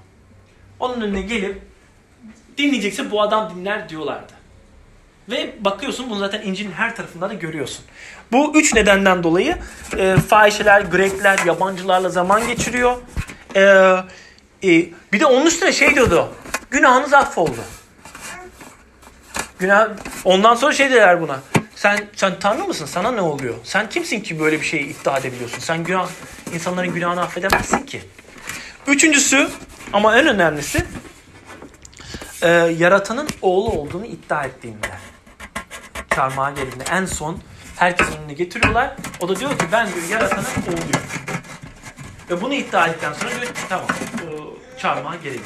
Onun 0.80 1.02
önüne 1.02 1.22
gelip 1.22 1.62
dinleyecekse 2.58 3.12
bu 3.12 3.22
adam 3.22 3.56
dinler 3.56 3.90
diyorlardı. 3.90 4.34
Ve 5.30 5.56
bakıyorsun 5.60 6.10
bunu 6.10 6.20
zaten 6.20 6.42
İncil'in 6.42 6.72
her 6.72 6.96
tarafında 6.96 7.30
da 7.30 7.34
görüyorsun. 7.34 7.86
Bu 8.32 8.52
üç 8.56 8.74
nedenden 8.74 9.24
dolayı 9.24 9.58
e, 9.98 10.16
fahişeler, 10.16 10.82
Grekler, 10.82 11.40
yabancılarla 11.46 12.10
zaman 12.10 12.48
geçiriyor. 12.48 12.98
E, 13.56 13.62
e, 14.64 14.86
bir 15.14 15.20
de 15.20 15.26
onun 15.26 15.46
üstüne 15.46 15.72
şey 15.72 15.96
diyordu. 15.96 16.30
Günahınız 16.72 17.14
affoldu. 17.14 17.62
Günah, 19.60 19.90
ondan 20.26 20.56
sonra 20.56 20.74
şey 20.74 20.90
dediler 20.90 21.22
buna. 21.22 21.40
Sen 21.76 22.00
sen 22.16 22.40
tanrı 22.40 22.64
mısın? 22.64 22.86
Sana 22.86 23.12
ne 23.12 23.22
oluyor? 23.22 23.56
Sen 23.64 23.90
kimsin 23.90 24.22
ki 24.22 24.40
böyle 24.40 24.60
bir 24.60 24.66
şeyi 24.66 24.84
iddia 24.84 25.18
edebiliyorsun? 25.18 25.60
Sen 25.60 25.84
günah 25.84 26.10
insanların 26.54 26.94
günahını 26.94 27.22
affedemezsin 27.22 27.86
ki. 27.86 28.02
Üçüncüsü 28.88 29.50
ama 29.94 30.20
en 30.20 30.28
önemlisi 30.28 30.86
e, 32.42 32.50
yaratanın 32.78 33.28
oğlu 33.42 33.70
olduğunu 33.70 34.06
iddia 34.06 34.44
ettiğinde. 34.44 34.88
Çarmıha 36.16 36.52
geldiğinde 36.52 36.84
en 36.92 37.06
son 37.06 37.40
herkesin 37.76 38.18
önüne 38.18 38.34
getiriyorlar. 38.34 38.96
O 39.20 39.30
da 39.30 39.40
diyor 39.40 39.60
ki 39.60 39.66
ben 39.72 39.88
diyor 39.88 40.10
yaratanın 40.12 40.46
oğluyum. 40.68 41.08
Ve 42.30 42.42
bunu 42.42 42.54
iddia 42.54 42.88
ettikten 42.88 43.14
sonra 43.14 43.32
diyor 43.32 43.54
ki 43.54 43.62
tamam 43.70 43.88
çarmıha 44.80 45.16
gelelim. 45.16 45.42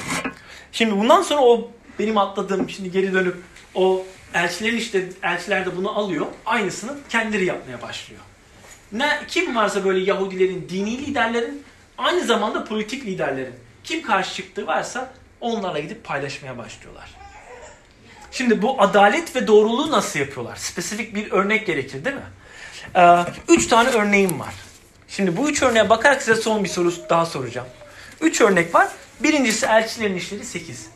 Şimdi 0.72 0.98
bundan 0.98 1.22
sonra 1.22 1.42
o 1.42 1.72
benim 2.00 2.18
atladığım 2.18 2.70
şimdi 2.70 2.92
geri 2.92 3.14
dönüp 3.14 3.36
o 3.76 4.04
elçilerin 4.34 4.78
işte 4.78 5.10
elçiler 5.24 5.66
de 5.66 5.78
bunu 5.78 6.00
alıyor. 6.00 6.26
Aynısını 6.46 6.98
kendileri 7.10 7.46
yapmaya 7.46 7.82
başlıyor. 7.82 8.22
Ne 8.92 9.20
kim 9.28 9.56
varsa 9.56 9.86
böyle 9.86 10.00
Yahudilerin, 10.00 10.70
dini 10.70 10.98
liderlerin 10.98 11.64
aynı 11.98 12.24
zamanda 12.24 12.66
politik 12.66 13.06
liderlerin 13.06 13.56
kim 13.84 14.02
karşı 14.02 14.36
çıktığı 14.36 14.68
varsa 14.68 15.14
onlarla 15.42 15.80
gidip 15.80 16.04
paylaşmaya 16.04 16.58
başlıyorlar. 16.58 17.10
Şimdi 18.32 18.62
bu 18.62 18.82
adalet 18.82 19.36
ve 19.36 19.48
doğruluğu 19.48 19.92
nasıl 19.92 20.20
yapıyorlar? 20.20 20.56
Spesifik 20.56 21.16
bir 21.16 21.32
örnek 21.32 21.68
gerekir 21.68 22.06
değil 22.06 22.16
mi? 22.16 22.22
Ee, 22.96 23.26
üç 23.48 23.68
tane 23.68 23.90
örneğim 23.90 24.40
var. 24.40 24.54
Şimdi 25.08 25.38
bu 25.38 25.50
üç 25.50 25.64
örneğe 25.64 25.90
bakarak 25.90 26.22
size 26.22 26.42
son 26.42 26.64
bir 26.64 26.70
soru 26.70 26.94
daha 27.10 27.26
soracağım. 27.26 27.68
Üç 28.22 28.42
örnek 28.42 28.76
var. 28.76 28.88
Birincisi 29.20 29.66
elçilerin 29.66 30.16
işleri 30.16 30.46
8. 30.46 30.90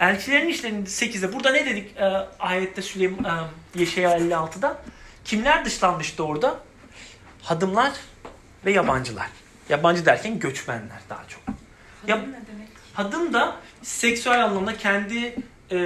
Elçilerin 0.00 0.48
işlerinin 0.48 0.86
8'de 0.86 1.32
burada 1.32 1.52
ne 1.52 1.66
dedik 1.66 1.96
e, 1.96 2.04
ayette 2.38 2.82
Süleyman 2.82 3.48
e, 3.76 3.80
Yeşaya 3.80 4.18
56'da? 4.18 4.78
Kimler 5.24 5.64
dışlanmıştı 5.64 6.24
orada? 6.24 6.60
Hadımlar 7.42 7.92
ve 8.66 8.72
yabancılar. 8.72 9.26
Yabancı 9.68 10.06
derken 10.06 10.38
göçmenler 10.38 11.00
daha 11.08 11.24
çok. 11.28 11.54
Ya- 12.08 12.16
Kadın 12.16 12.32
ne 12.32 12.36
demek? 12.52 12.68
Hadım 12.94 13.32
da 13.32 13.56
seksüel 13.82 14.44
anlamda 14.44 14.76
kendi 14.76 15.36
e, 15.70 15.76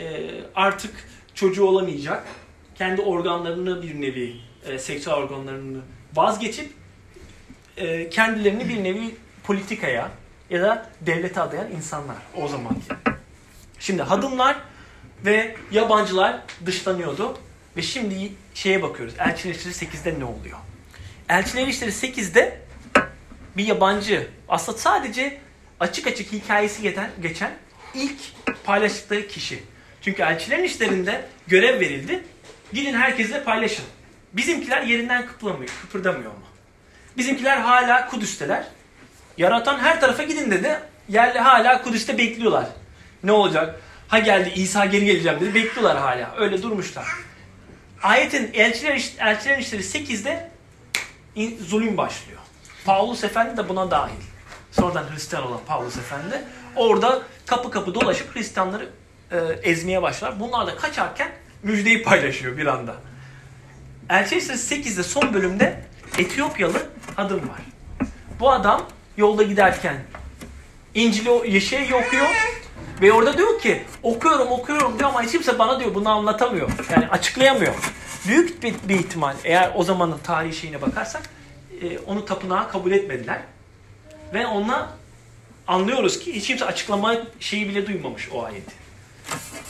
e, 0.00 0.30
artık 0.54 0.94
çocuğu 1.34 1.64
olamayacak, 1.64 2.26
kendi 2.74 3.00
organlarını 3.02 3.82
bir 3.82 4.00
nevi, 4.00 4.36
e, 4.66 4.78
seksüel 4.78 5.14
organlarını 5.16 5.80
vazgeçip 6.14 6.72
e, 7.76 8.08
kendilerini 8.10 8.68
bir 8.68 8.84
nevi 8.84 9.14
politikaya 9.44 10.10
ya 10.50 10.62
da 10.62 10.90
devlete 11.00 11.40
adayan 11.40 11.70
insanlar 11.70 12.16
o 12.36 12.48
zamanki. 12.48 12.80
Şimdi 13.78 14.02
hadımlar 14.02 14.56
ve 15.24 15.56
yabancılar 15.70 16.40
dışlanıyordu 16.66 17.38
ve 17.76 17.82
şimdi 17.82 18.32
şeye 18.54 18.82
bakıyoruz. 18.82 19.14
Elçiler 19.18 19.54
İşleri 19.54 19.74
8'de 19.74 20.20
ne 20.20 20.24
oluyor? 20.24 20.58
Elçiler 21.28 21.66
İşleri 21.66 21.90
8'de 21.90 22.60
bir 23.56 23.66
yabancı 23.66 24.28
aslında 24.48 24.78
sadece 24.78 25.38
açık 25.80 26.06
açık 26.06 26.32
hikayesi 26.32 26.82
geçen, 26.82 27.10
geçen 27.22 27.50
ilk 27.94 28.18
paylaştıkları 28.64 29.28
kişi. 29.28 29.62
Çünkü 30.02 30.22
elçilerin 30.22 30.64
işlerinde 30.64 31.24
görev 31.46 31.80
verildi. 31.80 32.24
Gidin 32.72 32.94
herkesle 32.94 33.44
paylaşın. 33.44 33.84
Bizimkiler 34.32 34.82
yerinden 34.82 35.26
kıpırdamıyor, 35.26 35.70
kıpırdamıyor 35.82 36.30
mu? 36.30 36.38
Bizimkiler 37.16 37.56
hala 37.56 38.08
Kudüs'teler. 38.08 38.64
Yaratan 39.38 39.78
her 39.78 40.00
tarafa 40.00 40.22
gidin 40.22 40.50
dedi. 40.50 40.80
Yerli 41.08 41.38
hala 41.38 41.82
Kudüs'te 41.82 42.18
bekliyorlar. 42.18 42.66
Ne 43.22 43.32
olacak? 43.32 43.80
Ha 44.08 44.18
geldi 44.18 44.52
İsa 44.56 44.84
geri 44.86 45.04
geleceğim 45.04 45.40
dedi. 45.40 45.54
Bekliyorlar 45.54 45.98
hala. 45.98 46.34
Öyle 46.36 46.62
durmuşlar. 46.62 47.06
Ayetin 48.02 48.50
elçiler, 48.54 49.10
elçilerin 49.18 49.60
işleri 49.60 49.82
8'de 49.82 50.50
in- 51.34 51.58
zulüm 51.64 51.96
başlıyor. 51.96 52.40
Paulus 52.86 53.24
Efendi 53.24 53.56
de 53.56 53.68
buna 53.68 53.90
dahil. 53.90 54.22
Sonradan 54.70 55.04
Hristiyan 55.12 55.46
olan 55.46 55.60
Paulus 55.66 55.96
Efendi. 55.96 56.44
Orada 56.76 57.22
kapı 57.46 57.70
kapı 57.70 57.94
dolaşıp 57.94 58.36
Hristiyanları 58.36 58.88
e, 59.30 59.36
ezmeye 59.62 60.02
başlar. 60.02 60.40
Bunlar 60.40 60.66
da 60.66 60.76
kaçarken 60.76 61.28
müjdeyi 61.62 62.02
paylaşıyor 62.02 62.56
bir 62.56 62.66
anda. 62.66 62.94
Elçi 64.10 64.36
İşleri 64.36 64.58
8'de 64.58 65.02
son 65.02 65.34
bölümde 65.34 65.80
Etiyopyalı 66.18 66.82
adım 67.16 67.48
var. 67.48 67.60
Bu 68.40 68.50
adam 68.50 68.82
yolda 69.16 69.42
giderken 69.42 69.96
İncil'i 70.94 71.50
Yeşil'i 71.54 71.94
okuyor 71.94 72.28
ve 73.02 73.12
orada 73.12 73.38
diyor 73.38 73.60
ki 73.60 73.84
okuyorum 74.02 74.48
okuyorum 74.48 74.98
diyor 74.98 75.10
ama 75.10 75.22
hiç 75.22 75.32
kimse 75.32 75.58
bana 75.58 75.80
diyor 75.80 75.94
bunu 75.94 76.08
anlatamıyor. 76.08 76.70
Yani 76.90 77.08
açıklayamıyor. 77.08 77.74
Büyük 78.26 78.62
bir, 78.62 78.74
bir 78.88 78.98
ihtimal 78.98 79.34
eğer 79.44 79.72
o 79.74 79.84
zamanın 79.84 80.18
tarihi 80.18 80.56
şeyine 80.56 80.82
bakarsak 80.82 81.35
e, 81.82 81.98
onu 81.98 82.24
tapınağa 82.24 82.68
kabul 82.68 82.92
etmediler. 82.92 83.40
Ve 84.34 84.46
ona 84.46 84.90
anlıyoruz 85.66 86.18
ki 86.18 86.34
hiç 86.34 86.46
kimse 86.46 86.64
açıklama 86.64 87.14
şeyi 87.40 87.68
bile 87.68 87.86
duymamış 87.86 88.28
o 88.32 88.44
ayeti. 88.44 88.74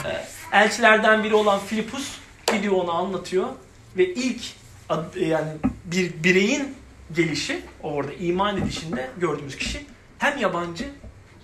E, 0.05 0.27
elçilerden 0.53 1.25
biri 1.25 1.35
olan 1.35 1.61
Filipus 1.61 2.19
gidiyor 2.53 2.75
onu 2.75 2.93
anlatıyor 2.93 3.49
ve 3.97 4.15
ilk 4.15 4.43
ad- 4.89 5.17
yani 5.17 5.49
bir 5.85 6.23
bireyin 6.25 6.75
gelişi 7.15 7.61
orada 7.83 8.13
iman 8.13 8.57
edişinde 8.57 9.11
gördüğümüz 9.19 9.57
kişi 9.57 9.87
hem 10.19 10.39
yabancı 10.39 10.85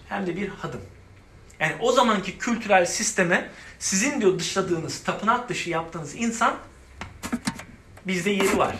hem 0.08 0.26
de 0.26 0.36
bir 0.36 0.48
hadım. 0.48 0.80
Yani 1.60 1.72
o 1.80 1.92
zamanki 1.92 2.38
kültürel 2.38 2.86
sisteme 2.86 3.50
sizin 3.78 4.20
diyor 4.20 4.38
dışladığınız, 4.38 5.02
tapınak 5.02 5.48
dışı 5.48 5.70
yaptığınız 5.70 6.14
insan 6.14 6.54
bizde 8.06 8.30
yeri 8.30 8.58
var. 8.58 8.76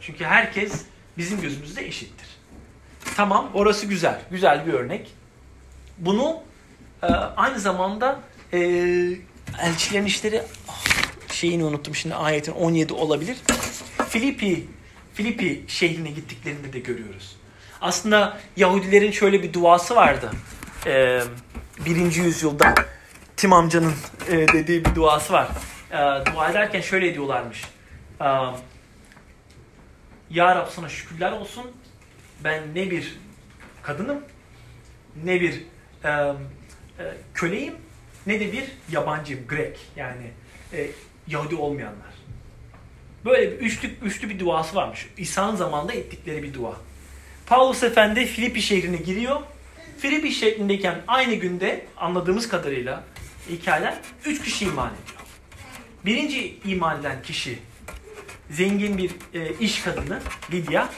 Çünkü 0.00 0.24
herkes 0.24 0.72
bizim 1.18 1.40
gözümüzde 1.40 1.86
eşittir. 1.86 2.28
Tamam 3.16 3.50
orası 3.54 3.86
güzel. 3.86 4.20
Güzel 4.30 4.66
bir 4.66 4.72
örnek. 4.72 5.10
Bunu 5.98 6.42
e, 7.02 7.06
aynı 7.36 7.60
zamanda 7.60 8.20
e, 8.52 8.58
elçilerin 9.60 10.04
işleri 10.04 10.42
ah, 10.68 10.84
şeyini 11.32 11.64
unuttum 11.64 11.94
şimdi 11.94 12.14
ayetin 12.14 12.52
17 12.52 12.92
olabilir. 12.92 13.36
Filipi 14.08 14.66
Filipi 15.14 15.64
şehrine 15.68 16.10
gittiklerinde 16.10 16.72
de 16.72 16.78
görüyoruz. 16.78 17.36
Aslında 17.80 18.38
Yahudilerin 18.56 19.10
şöyle 19.10 19.42
bir 19.42 19.52
duası 19.52 19.96
vardı. 19.96 20.30
Ee, 20.86 21.20
birinci 21.84 22.20
yüzyılda 22.20 22.74
Tim 23.36 23.52
amcanın 23.52 23.94
e, 24.28 24.32
dediği 24.32 24.84
bir 24.84 24.94
duası 24.94 25.32
var. 25.32 25.48
Ee, 25.90 25.96
dua 26.32 26.50
ederken 26.50 26.80
şöyle 26.80 27.14
diyorlarmış. 27.14 27.64
Ee, 28.20 28.24
ya 30.30 30.56
Rab 30.56 30.68
sana 30.68 30.88
şükürler 30.88 31.32
olsun. 31.32 31.64
Ben 32.44 32.74
ne 32.74 32.90
bir 32.90 33.18
kadınım, 33.82 34.24
ne 35.24 35.40
bir 35.40 35.62
e, 36.04 36.08
e, 36.08 36.34
köleyim, 37.34 37.74
ne 38.26 38.40
de 38.40 38.52
bir 38.52 38.64
yabancıyım, 38.92 39.46
Grek. 39.46 39.78
Yani 39.96 40.30
e, 40.72 40.90
Yahudi 41.26 41.54
olmayanlar. 41.54 42.18
Böyle 43.24 43.52
bir 43.52 43.56
üçlü, 43.56 43.90
üçlü 44.02 44.28
bir 44.28 44.38
duası 44.38 44.76
varmış. 44.76 45.06
İsa'nın 45.16 45.56
zamanında 45.56 45.92
ettikleri 45.92 46.42
bir 46.42 46.54
dua. 46.54 46.76
Paulus 47.46 47.82
Efendi 47.82 48.26
Filipi 48.26 48.62
şehrine 48.62 48.96
giriyor. 48.96 49.40
Filipi 49.98 50.32
şehrindeyken 50.32 51.02
aynı 51.06 51.34
günde 51.34 51.86
anladığımız 51.96 52.48
kadarıyla 52.48 53.04
hikayeler 53.50 53.98
üç 54.26 54.44
kişi 54.44 54.64
iman 54.64 54.92
ediyor. 55.04 55.20
Birinci 56.04 56.58
iman 56.64 57.00
eden 57.00 57.22
kişi 57.22 57.58
zengin 58.50 58.98
bir 58.98 59.10
e, 59.34 59.54
iş 59.54 59.82
kadını 59.82 60.20
Lidya. 60.52 60.88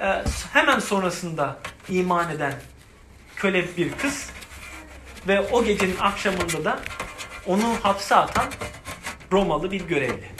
E, 0.00 0.24
hemen 0.52 0.78
sonrasında 0.78 1.56
iman 1.88 2.30
eden 2.30 2.54
köle 3.36 3.76
bir 3.76 3.92
kız 3.92 4.30
ve 5.28 5.40
o 5.40 5.64
gecenin 5.64 5.96
akşamında 6.00 6.64
da 6.64 6.78
onu 7.46 7.76
hapse 7.82 8.14
atan 8.14 8.46
Romalı 9.32 9.70
bir 9.70 9.80
görevli. 9.80 10.34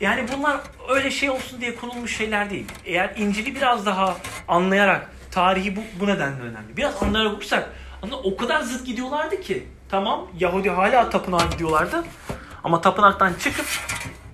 Yani 0.00 0.26
bunlar 0.36 0.60
öyle 0.88 1.10
şey 1.10 1.30
olsun 1.30 1.60
diye 1.60 1.76
konulmuş 1.76 2.16
şeyler 2.16 2.50
değil. 2.50 2.66
Eğer 2.84 3.14
İncil'i 3.16 3.54
biraz 3.54 3.86
daha 3.86 4.16
anlayarak, 4.48 5.10
tarihi 5.30 5.76
bu, 5.76 5.80
bu 6.00 6.06
nedenle 6.06 6.42
önemli. 6.42 6.76
Biraz 6.76 7.02
anlayarak 7.02 7.32
okursak, 7.32 7.70
aslında 8.02 8.16
o 8.16 8.36
kadar 8.36 8.60
zıt 8.60 8.86
gidiyorlardı 8.86 9.40
ki. 9.40 9.68
Tamam, 9.90 10.28
Yahudi 10.38 10.70
hala 10.70 11.10
tapınağa 11.10 11.46
gidiyorlardı. 11.52 12.04
Ama 12.64 12.80
tapınaktan 12.80 13.34
çıkıp 13.34 13.66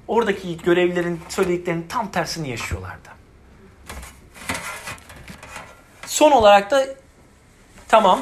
oradaki 0.09 0.57
görevlilerin 0.57 1.21
söylediklerinin 1.29 1.87
tam 1.89 2.11
tersini 2.11 2.49
yaşıyorlardı. 2.49 3.09
Son 6.07 6.31
olarak 6.31 6.71
da 6.71 6.87
tamam 7.89 8.21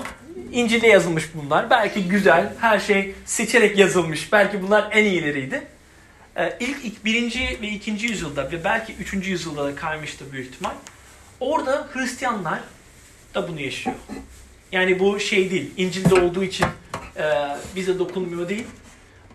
İncil'de 0.52 0.86
yazılmış 0.86 1.24
bunlar. 1.34 1.70
Belki 1.70 2.08
güzel, 2.08 2.52
her 2.60 2.78
şey 2.78 3.14
seçerek 3.24 3.78
yazılmış. 3.78 4.32
Belki 4.32 4.62
bunlar 4.62 4.88
en 4.92 5.04
iyileriydi. 5.04 5.66
Ee, 6.36 6.56
ilk, 6.60 6.84
ilk 6.84 7.04
birinci 7.04 7.58
ve 7.62 7.68
ikinci 7.68 8.06
yüzyılda 8.06 8.52
ve 8.52 8.64
belki 8.64 8.94
üçüncü 8.94 9.30
yüzyılda 9.30 9.64
da 9.64 9.74
kaymıştı 9.74 10.32
büyük 10.32 10.54
ihtimal. 10.54 10.72
Orada 11.40 11.88
Hristiyanlar 11.92 12.60
da 13.34 13.48
bunu 13.48 13.60
yaşıyor. 13.60 13.96
Yani 14.72 14.98
bu 14.98 15.20
şey 15.20 15.50
değil, 15.50 15.70
İncil'de 15.76 16.14
olduğu 16.14 16.44
için 16.44 16.66
e, 17.16 17.22
bize 17.76 17.98
dokunmuyor 17.98 18.48
değil. 18.48 18.66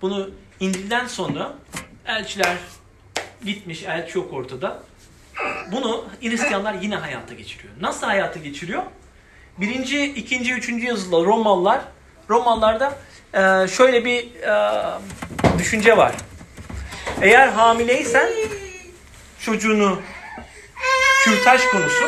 Bunu 0.01 0.29
İncil'den 0.59 1.07
sonra 1.07 1.53
elçiler 2.10 2.58
gitmiş, 3.45 3.84
elçi 3.84 4.17
yok 4.17 4.34
ortada. 4.34 4.80
Bunu 5.72 6.06
Hristiyanlar 6.22 6.74
yine 6.74 6.95
hayata 6.95 7.34
geçiriyor. 7.34 7.74
Nasıl 7.82 8.08
hayata 8.08 8.39
geçiriyor? 8.39 8.84
Birinci, 9.58 10.06
ikinci, 10.06 10.54
üçüncü 10.54 10.88
yüzyılda 10.88 11.26
Romalılar, 11.26 11.82
Romalılarda 12.30 12.98
e, 13.34 13.67
şöyle 13.67 14.06
bir 14.06 14.36
e, 14.41 15.60
düşünce 15.60 15.98
var. 15.98 16.15
Eğer 17.22 17.48
hamileysen 17.48 18.30
çocuğunu 19.39 20.02
kürtaj 21.24 21.62
konusu 21.65 22.06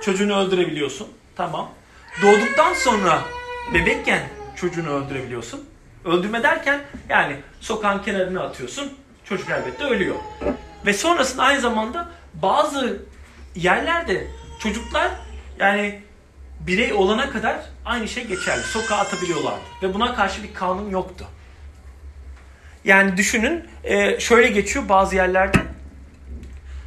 çocuğunu 0.00 0.36
öldürebiliyorsun. 0.38 1.08
Tamam. 1.36 1.70
Doğduktan 2.22 2.74
sonra 2.74 3.22
bebekken 3.74 4.20
çocuğunu 4.56 4.90
öldürebiliyorsun. 4.90 5.64
Öldürme 6.04 6.42
derken 6.42 6.80
yani 7.08 7.36
sokağın 7.60 8.02
kenarına 8.02 8.42
atıyorsun. 8.42 8.92
Çocuk 9.28 9.50
elbette 9.50 9.84
ölüyor. 9.84 10.16
Ve 10.86 10.92
sonrasında 10.92 11.42
aynı 11.42 11.60
zamanda 11.60 12.08
bazı 12.34 13.02
yerlerde 13.54 14.26
çocuklar 14.58 15.10
yani 15.58 16.02
birey 16.60 16.92
olana 16.92 17.30
kadar 17.30 17.60
aynı 17.84 18.08
şey 18.08 18.26
geçerli. 18.26 18.62
Sokağa 18.62 18.96
atabiliyorlardı. 18.96 19.64
Ve 19.82 19.94
buna 19.94 20.14
karşı 20.14 20.42
bir 20.42 20.54
kanun 20.54 20.90
yoktu. 20.90 21.26
Yani 22.84 23.16
düşünün 23.16 23.64
e, 23.84 24.20
şöyle 24.20 24.48
geçiyor 24.48 24.88
bazı 24.88 25.16
yerlerde. 25.16 25.58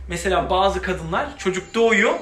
Mesela 0.07 0.49
bazı 0.49 0.81
kadınlar 0.81 1.37
çocuk 1.37 1.75
doğuyor. 1.75 2.13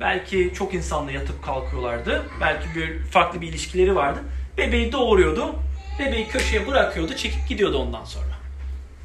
Belki 0.00 0.52
çok 0.54 0.74
insanla 0.74 1.12
yatıp 1.12 1.44
kalkıyorlardı. 1.44 2.26
Belki 2.40 2.74
bir 2.74 3.02
farklı 3.02 3.40
bir 3.40 3.48
ilişkileri 3.48 3.96
vardı. 3.96 4.18
Bebeği 4.58 4.92
doğuruyordu. 4.92 5.54
Bebeği 5.98 6.28
köşeye 6.28 6.66
bırakıyordu. 6.66 7.16
Çekip 7.16 7.48
gidiyordu 7.48 7.78
ondan 7.78 8.04
sonra. 8.04 8.37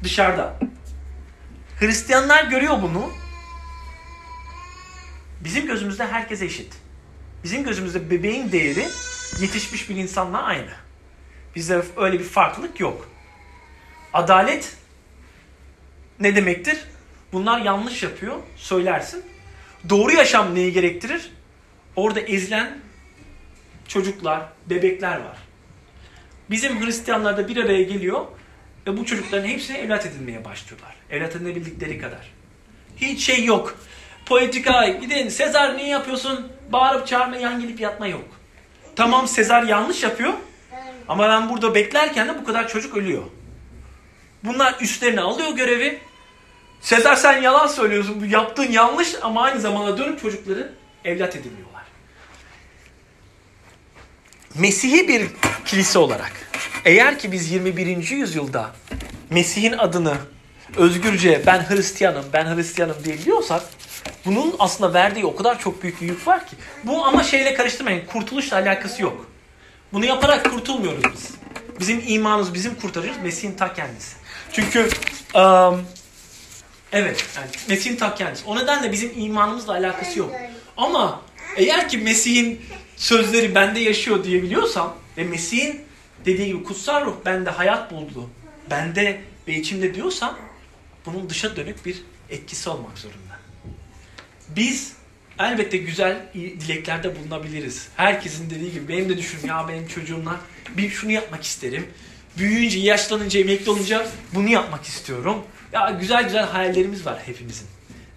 Dışarıda. 0.02 0.58
Hristiyanlar 1.80 2.44
görüyor 2.44 2.82
bunu. 2.82 3.10
Bizim 5.40 5.66
gözümüzde 5.66 6.06
herkes 6.06 6.42
eşit. 6.42 6.74
Bizim 7.44 7.64
gözümüzde 7.64 8.10
bebeğin 8.10 8.52
değeri 8.52 8.88
yetişmiş 9.40 9.90
bir 9.90 9.96
insanla 9.96 10.42
aynı. 10.42 10.70
Bizde 11.56 11.82
öyle 11.96 12.18
bir 12.18 12.24
farklılık 12.24 12.80
yok. 12.80 13.08
Adalet 14.12 14.76
ne 16.20 16.36
demektir? 16.36 16.84
Bunlar 17.32 17.60
yanlış 17.60 18.02
yapıyor, 18.02 18.36
söylersin. 18.56 19.24
Doğru 19.88 20.12
yaşam 20.12 20.54
neyi 20.54 20.72
gerektirir? 20.72 21.30
Orada 21.96 22.20
ezilen 22.20 22.78
çocuklar, 23.88 24.48
bebekler 24.70 25.16
var. 25.16 25.38
Bizim 26.50 26.86
Hristiyanlar 26.86 27.36
da 27.36 27.48
bir 27.48 27.56
araya 27.56 27.82
geliyor 27.82 28.26
ve 28.86 28.96
bu 28.96 29.06
çocukların 29.06 29.48
hepsine 29.48 29.78
evlat 29.78 30.06
edinmeye 30.06 30.44
başlıyorlar. 30.44 30.94
Evlat 31.10 31.36
edinebildikleri 31.36 31.98
kadar. 31.98 32.32
Hiç 32.96 33.24
şey 33.26 33.44
yok. 33.44 33.78
Politika, 34.26 34.88
gidin 34.88 35.28
Sezar 35.28 35.76
niye 35.76 35.88
yapıyorsun? 35.88 36.52
Bağırıp 36.72 37.06
çağırma, 37.06 37.36
yan 37.36 37.60
gelip 37.60 37.80
yatma 37.80 38.06
yok. 38.06 38.24
Tamam 38.96 39.28
Sezar 39.28 39.62
yanlış 39.62 40.02
yapıyor 40.02 40.32
ama 41.08 41.28
ben 41.28 41.48
burada 41.48 41.74
beklerken 41.74 42.28
de 42.28 42.38
bu 42.38 42.44
kadar 42.44 42.68
çocuk 42.68 42.96
ölüyor. 42.96 43.22
Bunlar 44.44 44.76
üstlerine 44.80 45.20
alıyor 45.20 45.50
görevi. 45.50 45.98
Sezar 46.80 47.16
sen 47.16 47.42
yalan 47.42 47.66
söylüyorsun. 47.66 48.20
Bu 48.20 48.26
yaptığın 48.26 48.72
yanlış 48.72 49.14
ama 49.22 49.42
aynı 49.42 49.60
zamanda 49.60 49.98
dönüp 49.98 50.20
çocukları 50.20 50.72
evlat 51.04 51.36
ediniyorlar. 51.36 51.73
Mesih'i 54.54 55.08
bir 55.08 55.26
kilise 55.64 55.98
olarak 55.98 56.32
eğer 56.84 57.18
ki 57.18 57.32
biz 57.32 57.50
21. 57.50 58.10
yüzyılda 58.10 58.70
Mesih'in 59.30 59.72
adını 59.72 60.16
özgürce 60.76 61.42
ben 61.46 61.70
Hristiyanım, 61.70 62.24
ben 62.32 62.56
Hristiyanım 62.56 62.96
diyebiliyorsak 63.04 63.62
bunun 64.24 64.54
aslında 64.58 64.94
verdiği 64.94 65.24
o 65.24 65.36
kadar 65.36 65.58
çok 65.58 65.82
büyük 65.82 66.00
bir 66.00 66.06
yük 66.06 66.26
var 66.26 66.46
ki. 66.46 66.56
Bu 66.84 67.04
ama 67.04 67.22
şeyle 67.22 67.54
karıştırmayın. 67.54 68.06
Kurtuluşla 68.06 68.56
alakası 68.56 69.02
yok. 69.02 69.26
Bunu 69.92 70.04
yaparak 70.04 70.50
kurtulmuyoruz 70.50 71.04
biz. 71.14 71.30
Bizim 71.80 72.02
imanımız, 72.06 72.54
bizim 72.54 72.74
kurtarıcımız 72.74 73.22
Mesih'in 73.22 73.52
ta 73.52 73.74
kendisi. 73.74 74.16
Çünkü 74.52 74.88
um, 75.34 75.82
evet 76.92 77.26
yani 77.36 77.48
Mesih'in 77.68 77.96
ta 77.96 78.14
kendisi. 78.14 78.44
O 78.46 78.56
nedenle 78.56 78.92
bizim 78.92 79.12
imanımızla 79.16 79.72
alakası 79.72 80.18
yok. 80.18 80.32
Ama 80.76 81.22
eğer 81.56 81.88
ki 81.88 81.98
Mesih'in 81.98 82.60
sözleri 82.96 83.54
bende 83.54 83.80
yaşıyor 83.80 84.24
diyebiliyorsam 84.24 84.96
ve 85.16 85.24
Mesih'in 85.24 85.80
dediği 86.24 86.46
gibi 86.46 86.62
kutsal 86.62 87.06
ruh 87.06 87.14
bende 87.24 87.50
hayat 87.50 87.90
buldu. 87.90 88.30
Bende 88.70 89.20
ve 89.48 89.54
içimde 89.54 89.94
diyorsam 89.94 90.38
bunun 91.06 91.30
dışa 91.30 91.56
dönük 91.56 91.86
bir 91.86 92.02
etkisi 92.30 92.70
olmak 92.70 92.98
zorunda. 92.98 93.38
Biz 94.48 94.92
elbette 95.38 95.76
güzel 95.76 96.26
dileklerde 96.34 97.16
bulunabiliriz. 97.16 97.88
Herkesin 97.96 98.50
dediği 98.50 98.72
gibi 98.72 98.88
benim 98.88 99.08
de 99.08 99.18
düşünüm 99.18 99.46
ya 99.46 99.68
benim 99.68 99.88
çocuğumla 99.88 100.40
bir 100.76 100.90
şunu 100.90 101.12
yapmak 101.12 101.44
isterim. 101.44 101.86
Büyüyünce, 102.38 102.78
yaşlanınca, 102.78 103.40
emekli 103.40 103.70
olunca 103.70 104.06
bunu 104.34 104.48
yapmak 104.48 104.84
istiyorum. 104.84 105.44
Ya 105.72 105.90
güzel 106.00 106.24
güzel 106.24 106.44
hayallerimiz 106.44 107.06
var 107.06 107.18
hepimizin. 107.26 107.66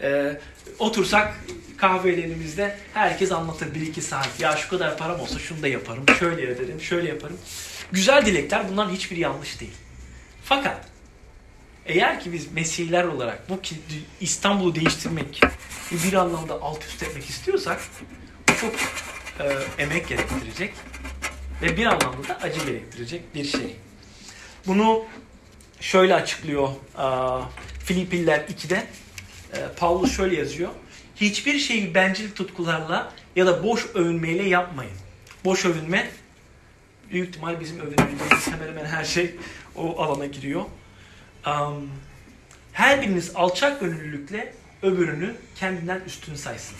Ee, 0.02 0.40
otursak 0.80 1.40
kahvelerimizde 1.78 2.78
herkes 2.94 3.32
anlatır 3.32 3.76
bir 3.76 3.82
iki 3.82 4.02
saat. 4.02 4.40
Ya 4.40 4.56
şu 4.56 4.70
kadar 4.70 4.98
param 4.98 5.20
olsa 5.20 5.40
şunu 5.40 5.62
da 5.62 5.68
yaparım, 5.68 6.06
şöyle 6.20 6.44
ederim, 6.52 6.82
şöyle 6.82 7.10
yaparım. 7.10 7.38
Güzel 7.92 8.26
dilekler 8.26 8.70
bunların 8.72 8.92
hiçbiri 8.92 9.20
yanlış 9.20 9.60
değil. 9.60 9.74
Fakat 10.44 10.86
eğer 11.86 12.20
ki 12.20 12.34
biz 12.34 12.52
Mesihler 12.52 13.04
olarak 13.04 13.50
bu 13.50 13.60
İstanbul'u 14.22 14.76
değiştirmek, 14.76 15.42
bir 15.92 16.14
anlamda 16.14 16.54
alt 16.62 16.86
üst 16.86 17.04
etmek 17.04 17.30
istiyorsak 17.30 17.82
çok 18.62 18.74
e, 19.40 19.58
emek 19.84 20.08
gerektirecek 20.08 20.74
ve 21.62 21.78
bir 21.78 21.86
anlamda 21.86 22.28
da 22.28 22.40
acı 22.42 22.66
gerektirecek 22.66 23.36
bir 23.36 23.46
şey. 23.46 23.76
Bunu 24.68 25.06
şöyle 25.80 26.16
açıklıyor 26.16 26.70
e, 26.98 27.08
Filipiller 27.86 28.40
2'de. 28.40 28.88
E, 29.54 29.58
Paulus 29.80 30.16
şöyle 30.16 30.36
yazıyor. 30.36 30.70
Hiçbir 31.22 31.60
şeyi 31.60 31.94
bencil 31.94 32.32
tutkularla 32.32 33.14
ya 33.36 33.46
da 33.46 33.64
boş 33.64 33.86
övünmeyle 33.96 34.44
yapmayın. 34.44 34.98
Boş 35.46 35.66
övünme 35.66 36.10
büyük 37.12 37.30
ihtimal 37.30 37.60
bizim 37.60 37.80
övünebileceğimiz 37.80 38.48
hemen 38.48 38.68
hemen 38.68 38.86
her 38.86 39.06
şey 39.06 39.36
o 39.76 40.02
alana 40.02 40.26
giriyor. 40.26 40.66
Um, 41.48 41.90
her 42.74 43.02
biriniz 43.02 43.32
alçak 43.36 43.80
gönüllülükle 43.80 44.54
öbürünü 44.82 45.36
kendinden 45.56 46.02
üstün 46.08 46.36
saysın. 46.36 46.78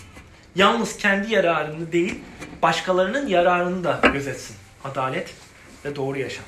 Yalnız 0.56 0.98
kendi 0.98 1.34
yararını 1.34 1.92
değil, 1.92 2.16
başkalarının 2.62 3.28
yararını 3.28 3.84
da 3.84 4.02
gözetsin. 4.14 4.56
Adalet 4.84 5.34
ve 5.86 5.96
doğru 5.96 6.20
yaşam. 6.20 6.46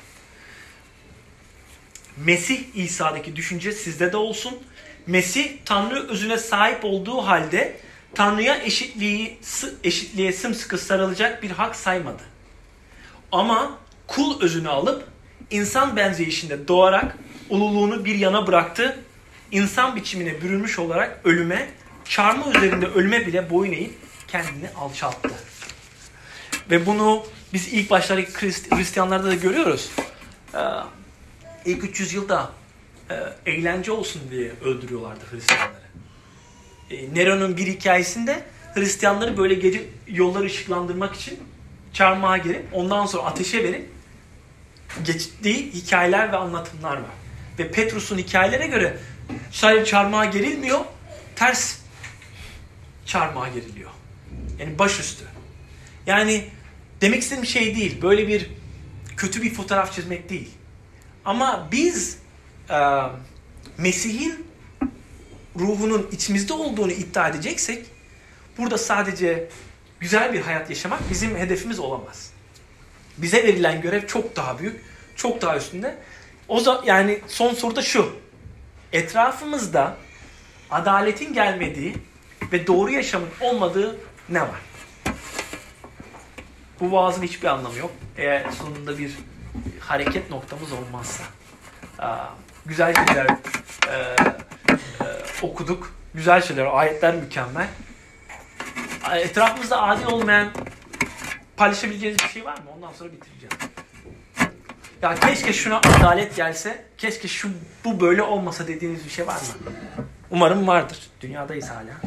Mesih 2.16 2.64
İsa'daki 2.74 3.36
düşünce 3.36 3.72
sizde 3.72 4.12
de 4.12 4.16
olsun. 4.16 4.58
Mesih 5.06 5.50
Tanrı 5.64 6.08
özüne 6.08 6.38
sahip 6.38 6.84
olduğu 6.84 7.16
halde 7.16 7.76
Tanrı'ya 8.14 8.56
eşitliği, 8.56 9.38
eşitliğe 9.84 10.32
sımsıkı 10.32 10.78
sarılacak 10.78 11.42
bir 11.42 11.50
hak 11.50 11.76
saymadı. 11.76 12.22
Ama 13.32 13.78
kul 14.06 14.40
özünü 14.40 14.68
alıp 14.68 15.08
insan 15.50 15.96
benzeyişinde 15.96 16.68
doğarak 16.68 17.16
ululuğunu 17.48 18.04
bir 18.04 18.14
yana 18.14 18.46
bıraktı. 18.46 18.98
İnsan 19.52 19.96
biçimine 19.96 20.42
bürünmüş 20.42 20.78
olarak 20.78 21.20
ölüme, 21.24 21.68
çarmı 22.04 22.50
üzerinde 22.50 22.86
ölüme 22.86 23.26
bile 23.26 23.50
boyun 23.50 23.72
eğip 23.72 23.94
kendini 24.28 24.70
alçalttı. 24.76 25.30
Ve 26.70 26.86
bunu 26.86 27.26
biz 27.52 27.72
ilk 27.72 27.90
başlardaki 27.90 28.32
Hristiyanlarda 28.76 29.26
da 29.26 29.34
görüyoruz. 29.34 29.90
Ee, 30.54 30.58
ilk 31.64 31.84
300 31.84 32.12
yılda 32.12 32.50
e, 33.10 33.50
eğlence 33.50 33.92
olsun 33.92 34.22
diye 34.30 34.52
öldürüyorlardı 34.64 35.20
Hristiyanları. 35.30 35.80
E, 36.90 37.14
Nero'nun 37.14 37.56
bir 37.56 37.66
hikayesinde 37.66 38.42
Hristiyanları 38.74 39.36
böyle 39.36 39.54
gece 39.54 39.84
yolları 40.08 40.44
ışıklandırmak 40.44 41.16
için 41.16 41.38
çarmıha 41.92 42.36
gerip 42.36 42.66
ondan 42.72 43.06
sonra 43.06 43.22
ateşe 43.22 43.64
verip 43.64 43.90
geçtiği 45.04 45.72
hikayeler 45.72 46.32
ve 46.32 46.36
anlatımlar 46.36 46.96
var. 46.96 47.10
Ve 47.58 47.70
Petrus'un 47.70 48.18
hikayelere 48.18 48.66
göre 48.66 48.96
sadece 49.50 49.84
çarmıha 49.84 50.24
gerilmiyor, 50.24 50.80
ters 51.36 51.78
çarmıha 53.06 53.48
geriliyor. 53.48 53.90
Yani 54.58 54.78
başüstü. 54.78 55.24
Yani 56.06 56.44
demek 57.00 57.22
istediğim 57.22 57.46
şey 57.46 57.76
değil, 57.76 58.02
böyle 58.02 58.28
bir 58.28 58.50
kötü 59.16 59.42
bir 59.42 59.54
fotoğraf 59.54 59.92
çizmek 59.92 60.30
değil. 60.30 60.50
Ama 61.24 61.68
biz 61.72 62.18
e, 62.70 62.78
Mesih'in 63.78 64.46
ruhunun 65.58 66.08
içimizde 66.12 66.52
olduğunu 66.52 66.92
iddia 66.92 67.28
edeceksek 67.28 67.86
burada 68.58 68.78
sadece 68.78 69.48
güzel 70.00 70.32
bir 70.32 70.40
hayat 70.40 70.70
yaşamak 70.70 71.10
bizim 71.10 71.36
hedefimiz 71.36 71.78
olamaz. 71.78 72.32
Bize 73.18 73.44
verilen 73.44 73.80
görev 73.80 74.06
çok 74.06 74.36
daha 74.36 74.58
büyük, 74.58 74.84
çok 75.16 75.42
daha 75.42 75.56
üstünde. 75.56 75.98
O 76.48 76.60
zaman 76.60 76.84
yani 76.84 77.20
son 77.26 77.54
soru 77.54 77.76
da 77.76 77.82
şu. 77.82 78.16
Etrafımızda 78.92 79.96
adaletin 80.70 81.34
gelmediği 81.34 81.94
ve 82.52 82.66
doğru 82.66 82.90
yaşamın 82.90 83.28
olmadığı 83.40 83.96
ne 84.28 84.40
var? 84.40 84.60
Bu 86.80 86.92
vaazın 86.92 87.22
hiçbir 87.22 87.48
anlamı 87.48 87.78
yok. 87.78 87.90
Eğer 88.16 88.50
sonunda 88.50 88.98
bir 88.98 89.12
hareket 89.80 90.30
noktamız 90.30 90.72
olmazsa. 90.72 91.24
Aa, 91.98 92.26
güzel 92.70 92.94
şeyler 92.94 93.26
e, 93.26 93.94
e, 93.94 95.06
okuduk. 95.42 95.94
Güzel 96.14 96.42
şeyler, 96.42 96.66
ayetler 96.66 97.14
mükemmel. 97.14 97.68
Etrafımızda 99.12 99.82
adil 99.82 100.06
olmayan 100.06 100.48
paylaşabileceğiniz 101.56 102.18
bir 102.24 102.28
şey 102.28 102.44
var 102.44 102.58
mı? 102.58 102.64
Ondan 102.76 102.92
sonra 102.92 103.12
bitireceğim. 103.12 103.52
Ya 105.02 105.14
keşke 105.14 105.52
şuna 105.52 105.78
adalet 105.78 106.36
gelse, 106.36 106.84
keşke 106.98 107.28
şu 107.28 107.48
bu 107.84 108.00
böyle 108.00 108.22
olmasa 108.22 108.68
dediğiniz 108.68 109.04
bir 109.04 109.10
şey 109.10 109.26
var 109.26 109.34
mı? 109.34 109.72
Umarım 110.30 110.66
vardır. 110.66 110.98
Dünyadayız 111.20 111.70
hala. 111.70 112.00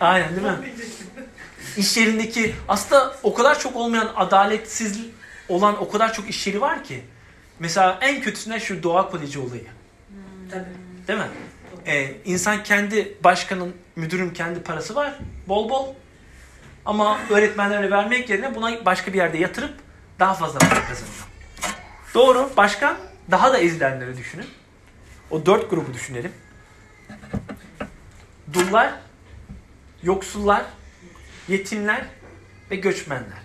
Aynen 0.00 0.30
değil 0.30 0.46
mi? 0.46 0.72
İş 1.76 1.96
yerindeki 1.96 2.54
aslında 2.68 3.16
o 3.22 3.34
kadar 3.34 3.58
çok 3.58 3.76
olmayan 3.76 4.12
adaletsiz 4.16 5.00
olan 5.48 5.82
o 5.82 5.90
kadar 5.90 6.12
çok 6.12 6.28
iş 6.28 6.46
yeri 6.46 6.60
var 6.60 6.84
ki. 6.84 7.04
Mesela 7.60 7.98
en 8.00 8.22
kötüsüne 8.22 8.60
şu 8.60 8.82
doğa 8.82 9.10
koleji 9.10 9.38
olayı. 9.38 9.66
Tabii. 10.50 10.64
Değil 11.08 11.18
mi? 11.18 11.28
Ee, 11.86 12.14
insan 12.24 12.62
kendi 12.62 13.16
başkanın, 13.24 13.76
müdürün 13.96 14.30
kendi 14.30 14.62
parası 14.62 14.94
var. 14.94 15.18
Bol 15.48 15.70
bol. 15.70 15.94
Ama 16.84 17.18
öğretmenlere 17.30 17.90
vermek 17.90 18.30
yerine 18.30 18.54
buna 18.54 18.84
başka 18.84 19.12
bir 19.12 19.18
yerde 19.18 19.38
yatırıp 19.38 19.74
daha 20.18 20.34
fazla 20.34 20.58
para 20.58 20.84
kazanıyor. 20.84 21.26
Doğru. 22.14 22.50
Başka? 22.56 22.96
Daha 23.30 23.52
da 23.52 23.58
ezilenleri 23.58 24.16
düşünün. 24.16 24.46
O 25.30 25.46
dört 25.46 25.70
grubu 25.70 25.94
düşünelim. 25.94 26.32
Dullar, 28.52 28.92
yoksullar, 30.02 30.62
yetimler 31.48 32.04
ve 32.70 32.76
göçmenler. 32.76 33.39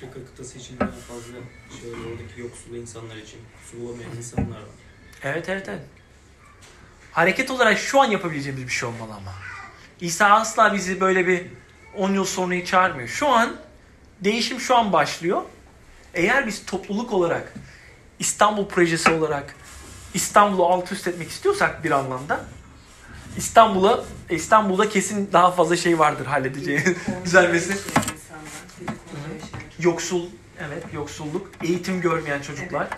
Afrika 0.00 0.26
kıtası 0.26 0.58
için 0.58 0.80
daha 0.80 0.90
fazla 0.90 1.32
şöyle 1.80 2.08
oradaki 2.08 2.40
yoksul 2.40 2.74
insanlar 2.74 3.16
için 3.16 3.40
su 3.70 3.80
bulamayan 3.80 4.16
insanlar 4.16 4.56
var. 4.56 4.68
Evet 5.22 5.48
evet 5.48 5.68
evet. 5.68 5.82
Hareket 7.12 7.50
olarak 7.50 7.78
şu 7.78 8.00
an 8.00 8.10
yapabileceğimiz 8.10 8.64
bir 8.64 8.72
şey 8.72 8.88
olmalı 8.88 9.12
ama. 9.12 9.32
İsa 10.00 10.26
asla 10.26 10.74
bizi 10.74 11.00
böyle 11.00 11.26
bir 11.26 11.46
10 11.96 12.12
yıl 12.12 12.24
sonrayı 12.24 12.64
çağırmıyor. 12.64 13.08
Şu 13.08 13.28
an 13.28 13.56
değişim 14.20 14.60
şu 14.60 14.76
an 14.76 14.92
başlıyor. 14.92 15.42
Eğer 16.14 16.46
biz 16.46 16.66
topluluk 16.66 17.12
olarak 17.12 17.54
İstanbul 18.18 18.66
projesi 18.68 19.10
olarak 19.10 19.54
İstanbul'u 20.14 20.66
alt 20.66 20.92
üst 20.92 21.06
etmek 21.06 21.30
istiyorsak 21.30 21.84
bir 21.84 21.90
anlamda 21.90 22.44
İstanbul'a 23.36 24.04
İstanbul'da 24.30 24.88
kesin 24.88 25.32
daha 25.32 25.50
fazla 25.50 25.76
şey 25.76 25.98
vardır 25.98 26.26
halledeceği 26.26 26.84
düzelmesi. 27.24 27.78
Yoksul, 29.82 30.26
evet 30.68 30.84
yoksulluk, 30.94 31.50
eğitim 31.64 32.00
görmeyen 32.00 32.42
çocuklar, 32.42 32.88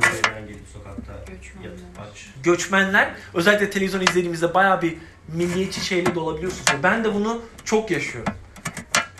Nereden 0.00 0.46
gelip 0.46 0.66
sokakta 0.72 1.12
Göçmenler. 1.32 1.70
yatıp 1.70 1.86
aç. 2.12 2.26
göçmenler 2.42 3.14
özellikle 3.34 3.70
televizyon 3.70 4.00
izlediğimizde 4.00 4.54
bayağı 4.54 4.82
bir 4.82 4.96
milliyetçi 5.28 5.84
şeyle 5.84 6.14
dolabiliyorsunuz. 6.14 6.82
Ben 6.82 7.04
de 7.04 7.14
bunu 7.14 7.42
çok 7.64 7.90
yaşıyorum. 7.90 8.34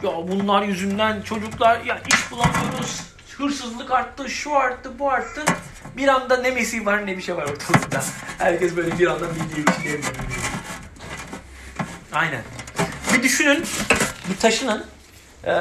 Ya 0.03 0.11
bunlar 0.29 0.63
yüzünden 0.63 1.23
çocuklar 1.23 1.81
ya 1.81 2.01
iş 2.09 2.31
bulamıyoruz, 2.31 3.01
hırsızlık 3.39 3.91
arttı, 3.91 4.31
şu 4.31 4.57
arttı, 4.57 4.99
bu 4.99 5.11
arttı. 5.11 5.45
Bir 5.97 6.09
anda 6.09 6.37
ne 6.37 6.51
Mesih 6.51 6.87
var 6.87 7.07
ne 7.07 7.17
bir 7.17 7.23
şey 7.23 7.37
var 7.37 7.43
ortalıkta. 7.43 8.03
Herkes 8.39 8.77
böyle 8.77 8.99
bir 8.99 9.07
anda 9.07 9.27
milliyetçiliğe 9.29 9.95
bürünüyor. 9.99 10.43
Aynen. 12.13 12.43
Bir 13.15 13.23
düşünün, 13.23 13.65
bir 14.31 14.37
taşının. 14.37 14.85
Ee, 15.45 15.53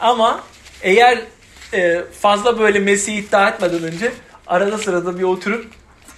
ama 0.00 0.44
eğer 0.84 1.18
e, 1.72 2.02
fazla 2.20 2.58
böyle 2.58 2.78
Mesih'i 2.78 3.16
iddia 3.16 3.48
etmeden 3.48 3.82
önce 3.82 4.12
arada 4.46 4.78
sırada 4.78 5.18
bir 5.18 5.22
oturup 5.22 5.66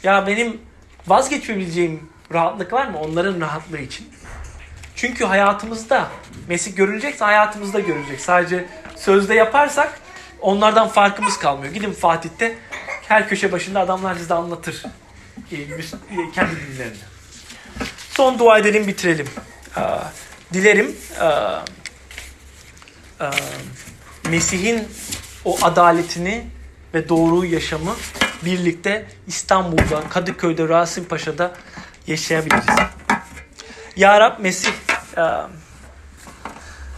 ya 0.03 0.27
benim 0.27 0.61
vazgeçebileceğim 1.07 2.11
rahatlık 2.33 2.73
var 2.73 2.87
mı 2.87 2.99
onların 2.99 3.41
rahatlığı 3.41 3.79
için? 3.79 4.09
Çünkü 4.97 5.25
hayatımızda 5.25 6.09
Mesih 6.49 6.77
görülecekse 6.77 7.25
hayatımızda 7.25 7.81
görülecek. 7.81 8.21
Sadece 8.21 8.64
sözde 8.97 9.35
yaparsak 9.35 10.01
onlardan 10.41 10.89
farkımız 10.89 11.39
kalmıyor. 11.39 11.75
Gidin 11.75 11.93
Fatih'te 11.93 12.55
her 13.09 13.29
köşe 13.29 13.53
başında 13.53 13.81
adamlar 13.81 14.14
size 14.14 14.35
anlatır 14.35 14.83
kendi 16.35 16.57
dinlerini. 16.57 16.97
Son 18.11 18.39
dua 18.39 18.59
edelim 18.59 18.87
bitirelim. 18.87 19.29
Dilerim 20.53 20.97
Mesih'in 24.31 24.89
o 25.45 25.59
adaletini 25.62 26.47
ve 26.95 27.09
doğru 27.09 27.45
yaşamı 27.45 27.97
birlikte 28.45 29.07
İstanbul'da, 29.27 30.09
Kadıköy'de, 30.09 30.68
Rasim 30.68 31.05
Paşa'da 31.05 31.53
yaşayabiliriz. 32.07 32.64
Ya 33.97 34.20
Rab 34.20 34.41
Mesih, 34.41 34.72
e, 35.16 35.22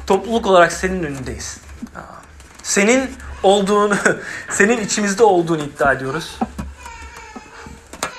topluluk 0.07 0.47
olarak 0.47 0.73
senin 0.73 1.03
önündeyiz. 1.03 1.59
E, 1.97 2.01
Senin 2.63 3.11
olduğunu, 3.43 3.97
senin 4.51 4.85
içimizde 4.85 5.23
olduğunu 5.23 5.63
iddia 5.63 5.93
ediyoruz. 5.93 6.39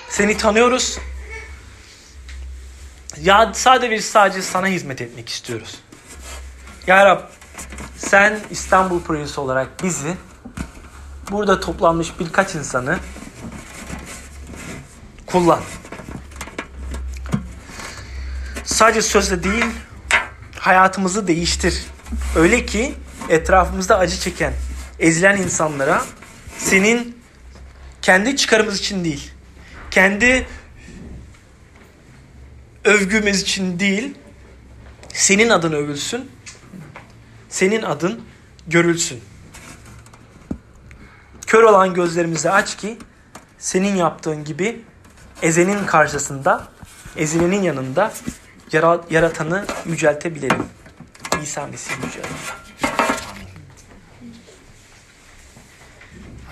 Seni 0.09 0.37
tanıyoruz. 0.37 0.99
Ya 3.21 3.51
sadece 3.53 3.91
bir 3.91 4.01
sadece 4.01 4.41
sana 4.41 4.67
hizmet 4.67 5.01
etmek 5.01 5.29
istiyoruz. 5.29 5.75
Ya 6.87 7.05
Rab 7.05 7.19
sen 8.09 8.39
İstanbul 8.51 9.01
projesi 9.01 9.39
olarak 9.39 9.83
bizi 9.83 10.17
burada 11.31 11.59
toplanmış 11.59 12.19
birkaç 12.19 12.55
insanı 12.55 12.99
kullan. 15.25 15.59
Sadece 18.63 19.01
sözle 19.01 19.43
değil, 19.43 19.65
hayatımızı 20.59 21.27
değiştir. 21.27 21.85
Öyle 22.35 22.65
ki 22.65 22.93
etrafımızda 23.29 23.97
acı 23.97 24.19
çeken, 24.19 24.53
ezilen 24.99 25.37
insanlara 25.37 26.05
senin 26.57 27.17
kendi 28.01 28.37
çıkarımız 28.37 28.79
için 28.79 29.03
değil, 29.03 29.31
kendi 29.91 30.47
övgümüz 32.83 33.41
için 33.41 33.79
değil, 33.79 34.15
senin 35.13 35.49
adın 35.49 35.73
övülsün, 35.73 36.31
senin 37.49 37.81
adın 37.81 38.21
görülsün. 38.67 39.21
Kör 41.47 41.63
olan 41.63 41.93
gözlerimizi 41.93 42.51
aç 42.51 42.77
ki 42.77 42.97
senin 43.59 43.95
yaptığın 43.95 44.43
gibi 44.43 44.81
ezenin 45.41 45.85
karşısında, 45.85 46.67
ezilenin 47.17 47.61
yanında 47.61 48.13
yara- 48.71 49.05
yaratanı 49.09 49.65
yüceltebilelim. 49.85 50.63
İsa 51.43 51.67
Mesih 51.67 51.91
yüce 51.95 52.19
adıyla. 52.19 52.59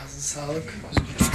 Ağzına 0.05 0.21
sağlık. 0.21 0.73
Özgür. 0.91 1.26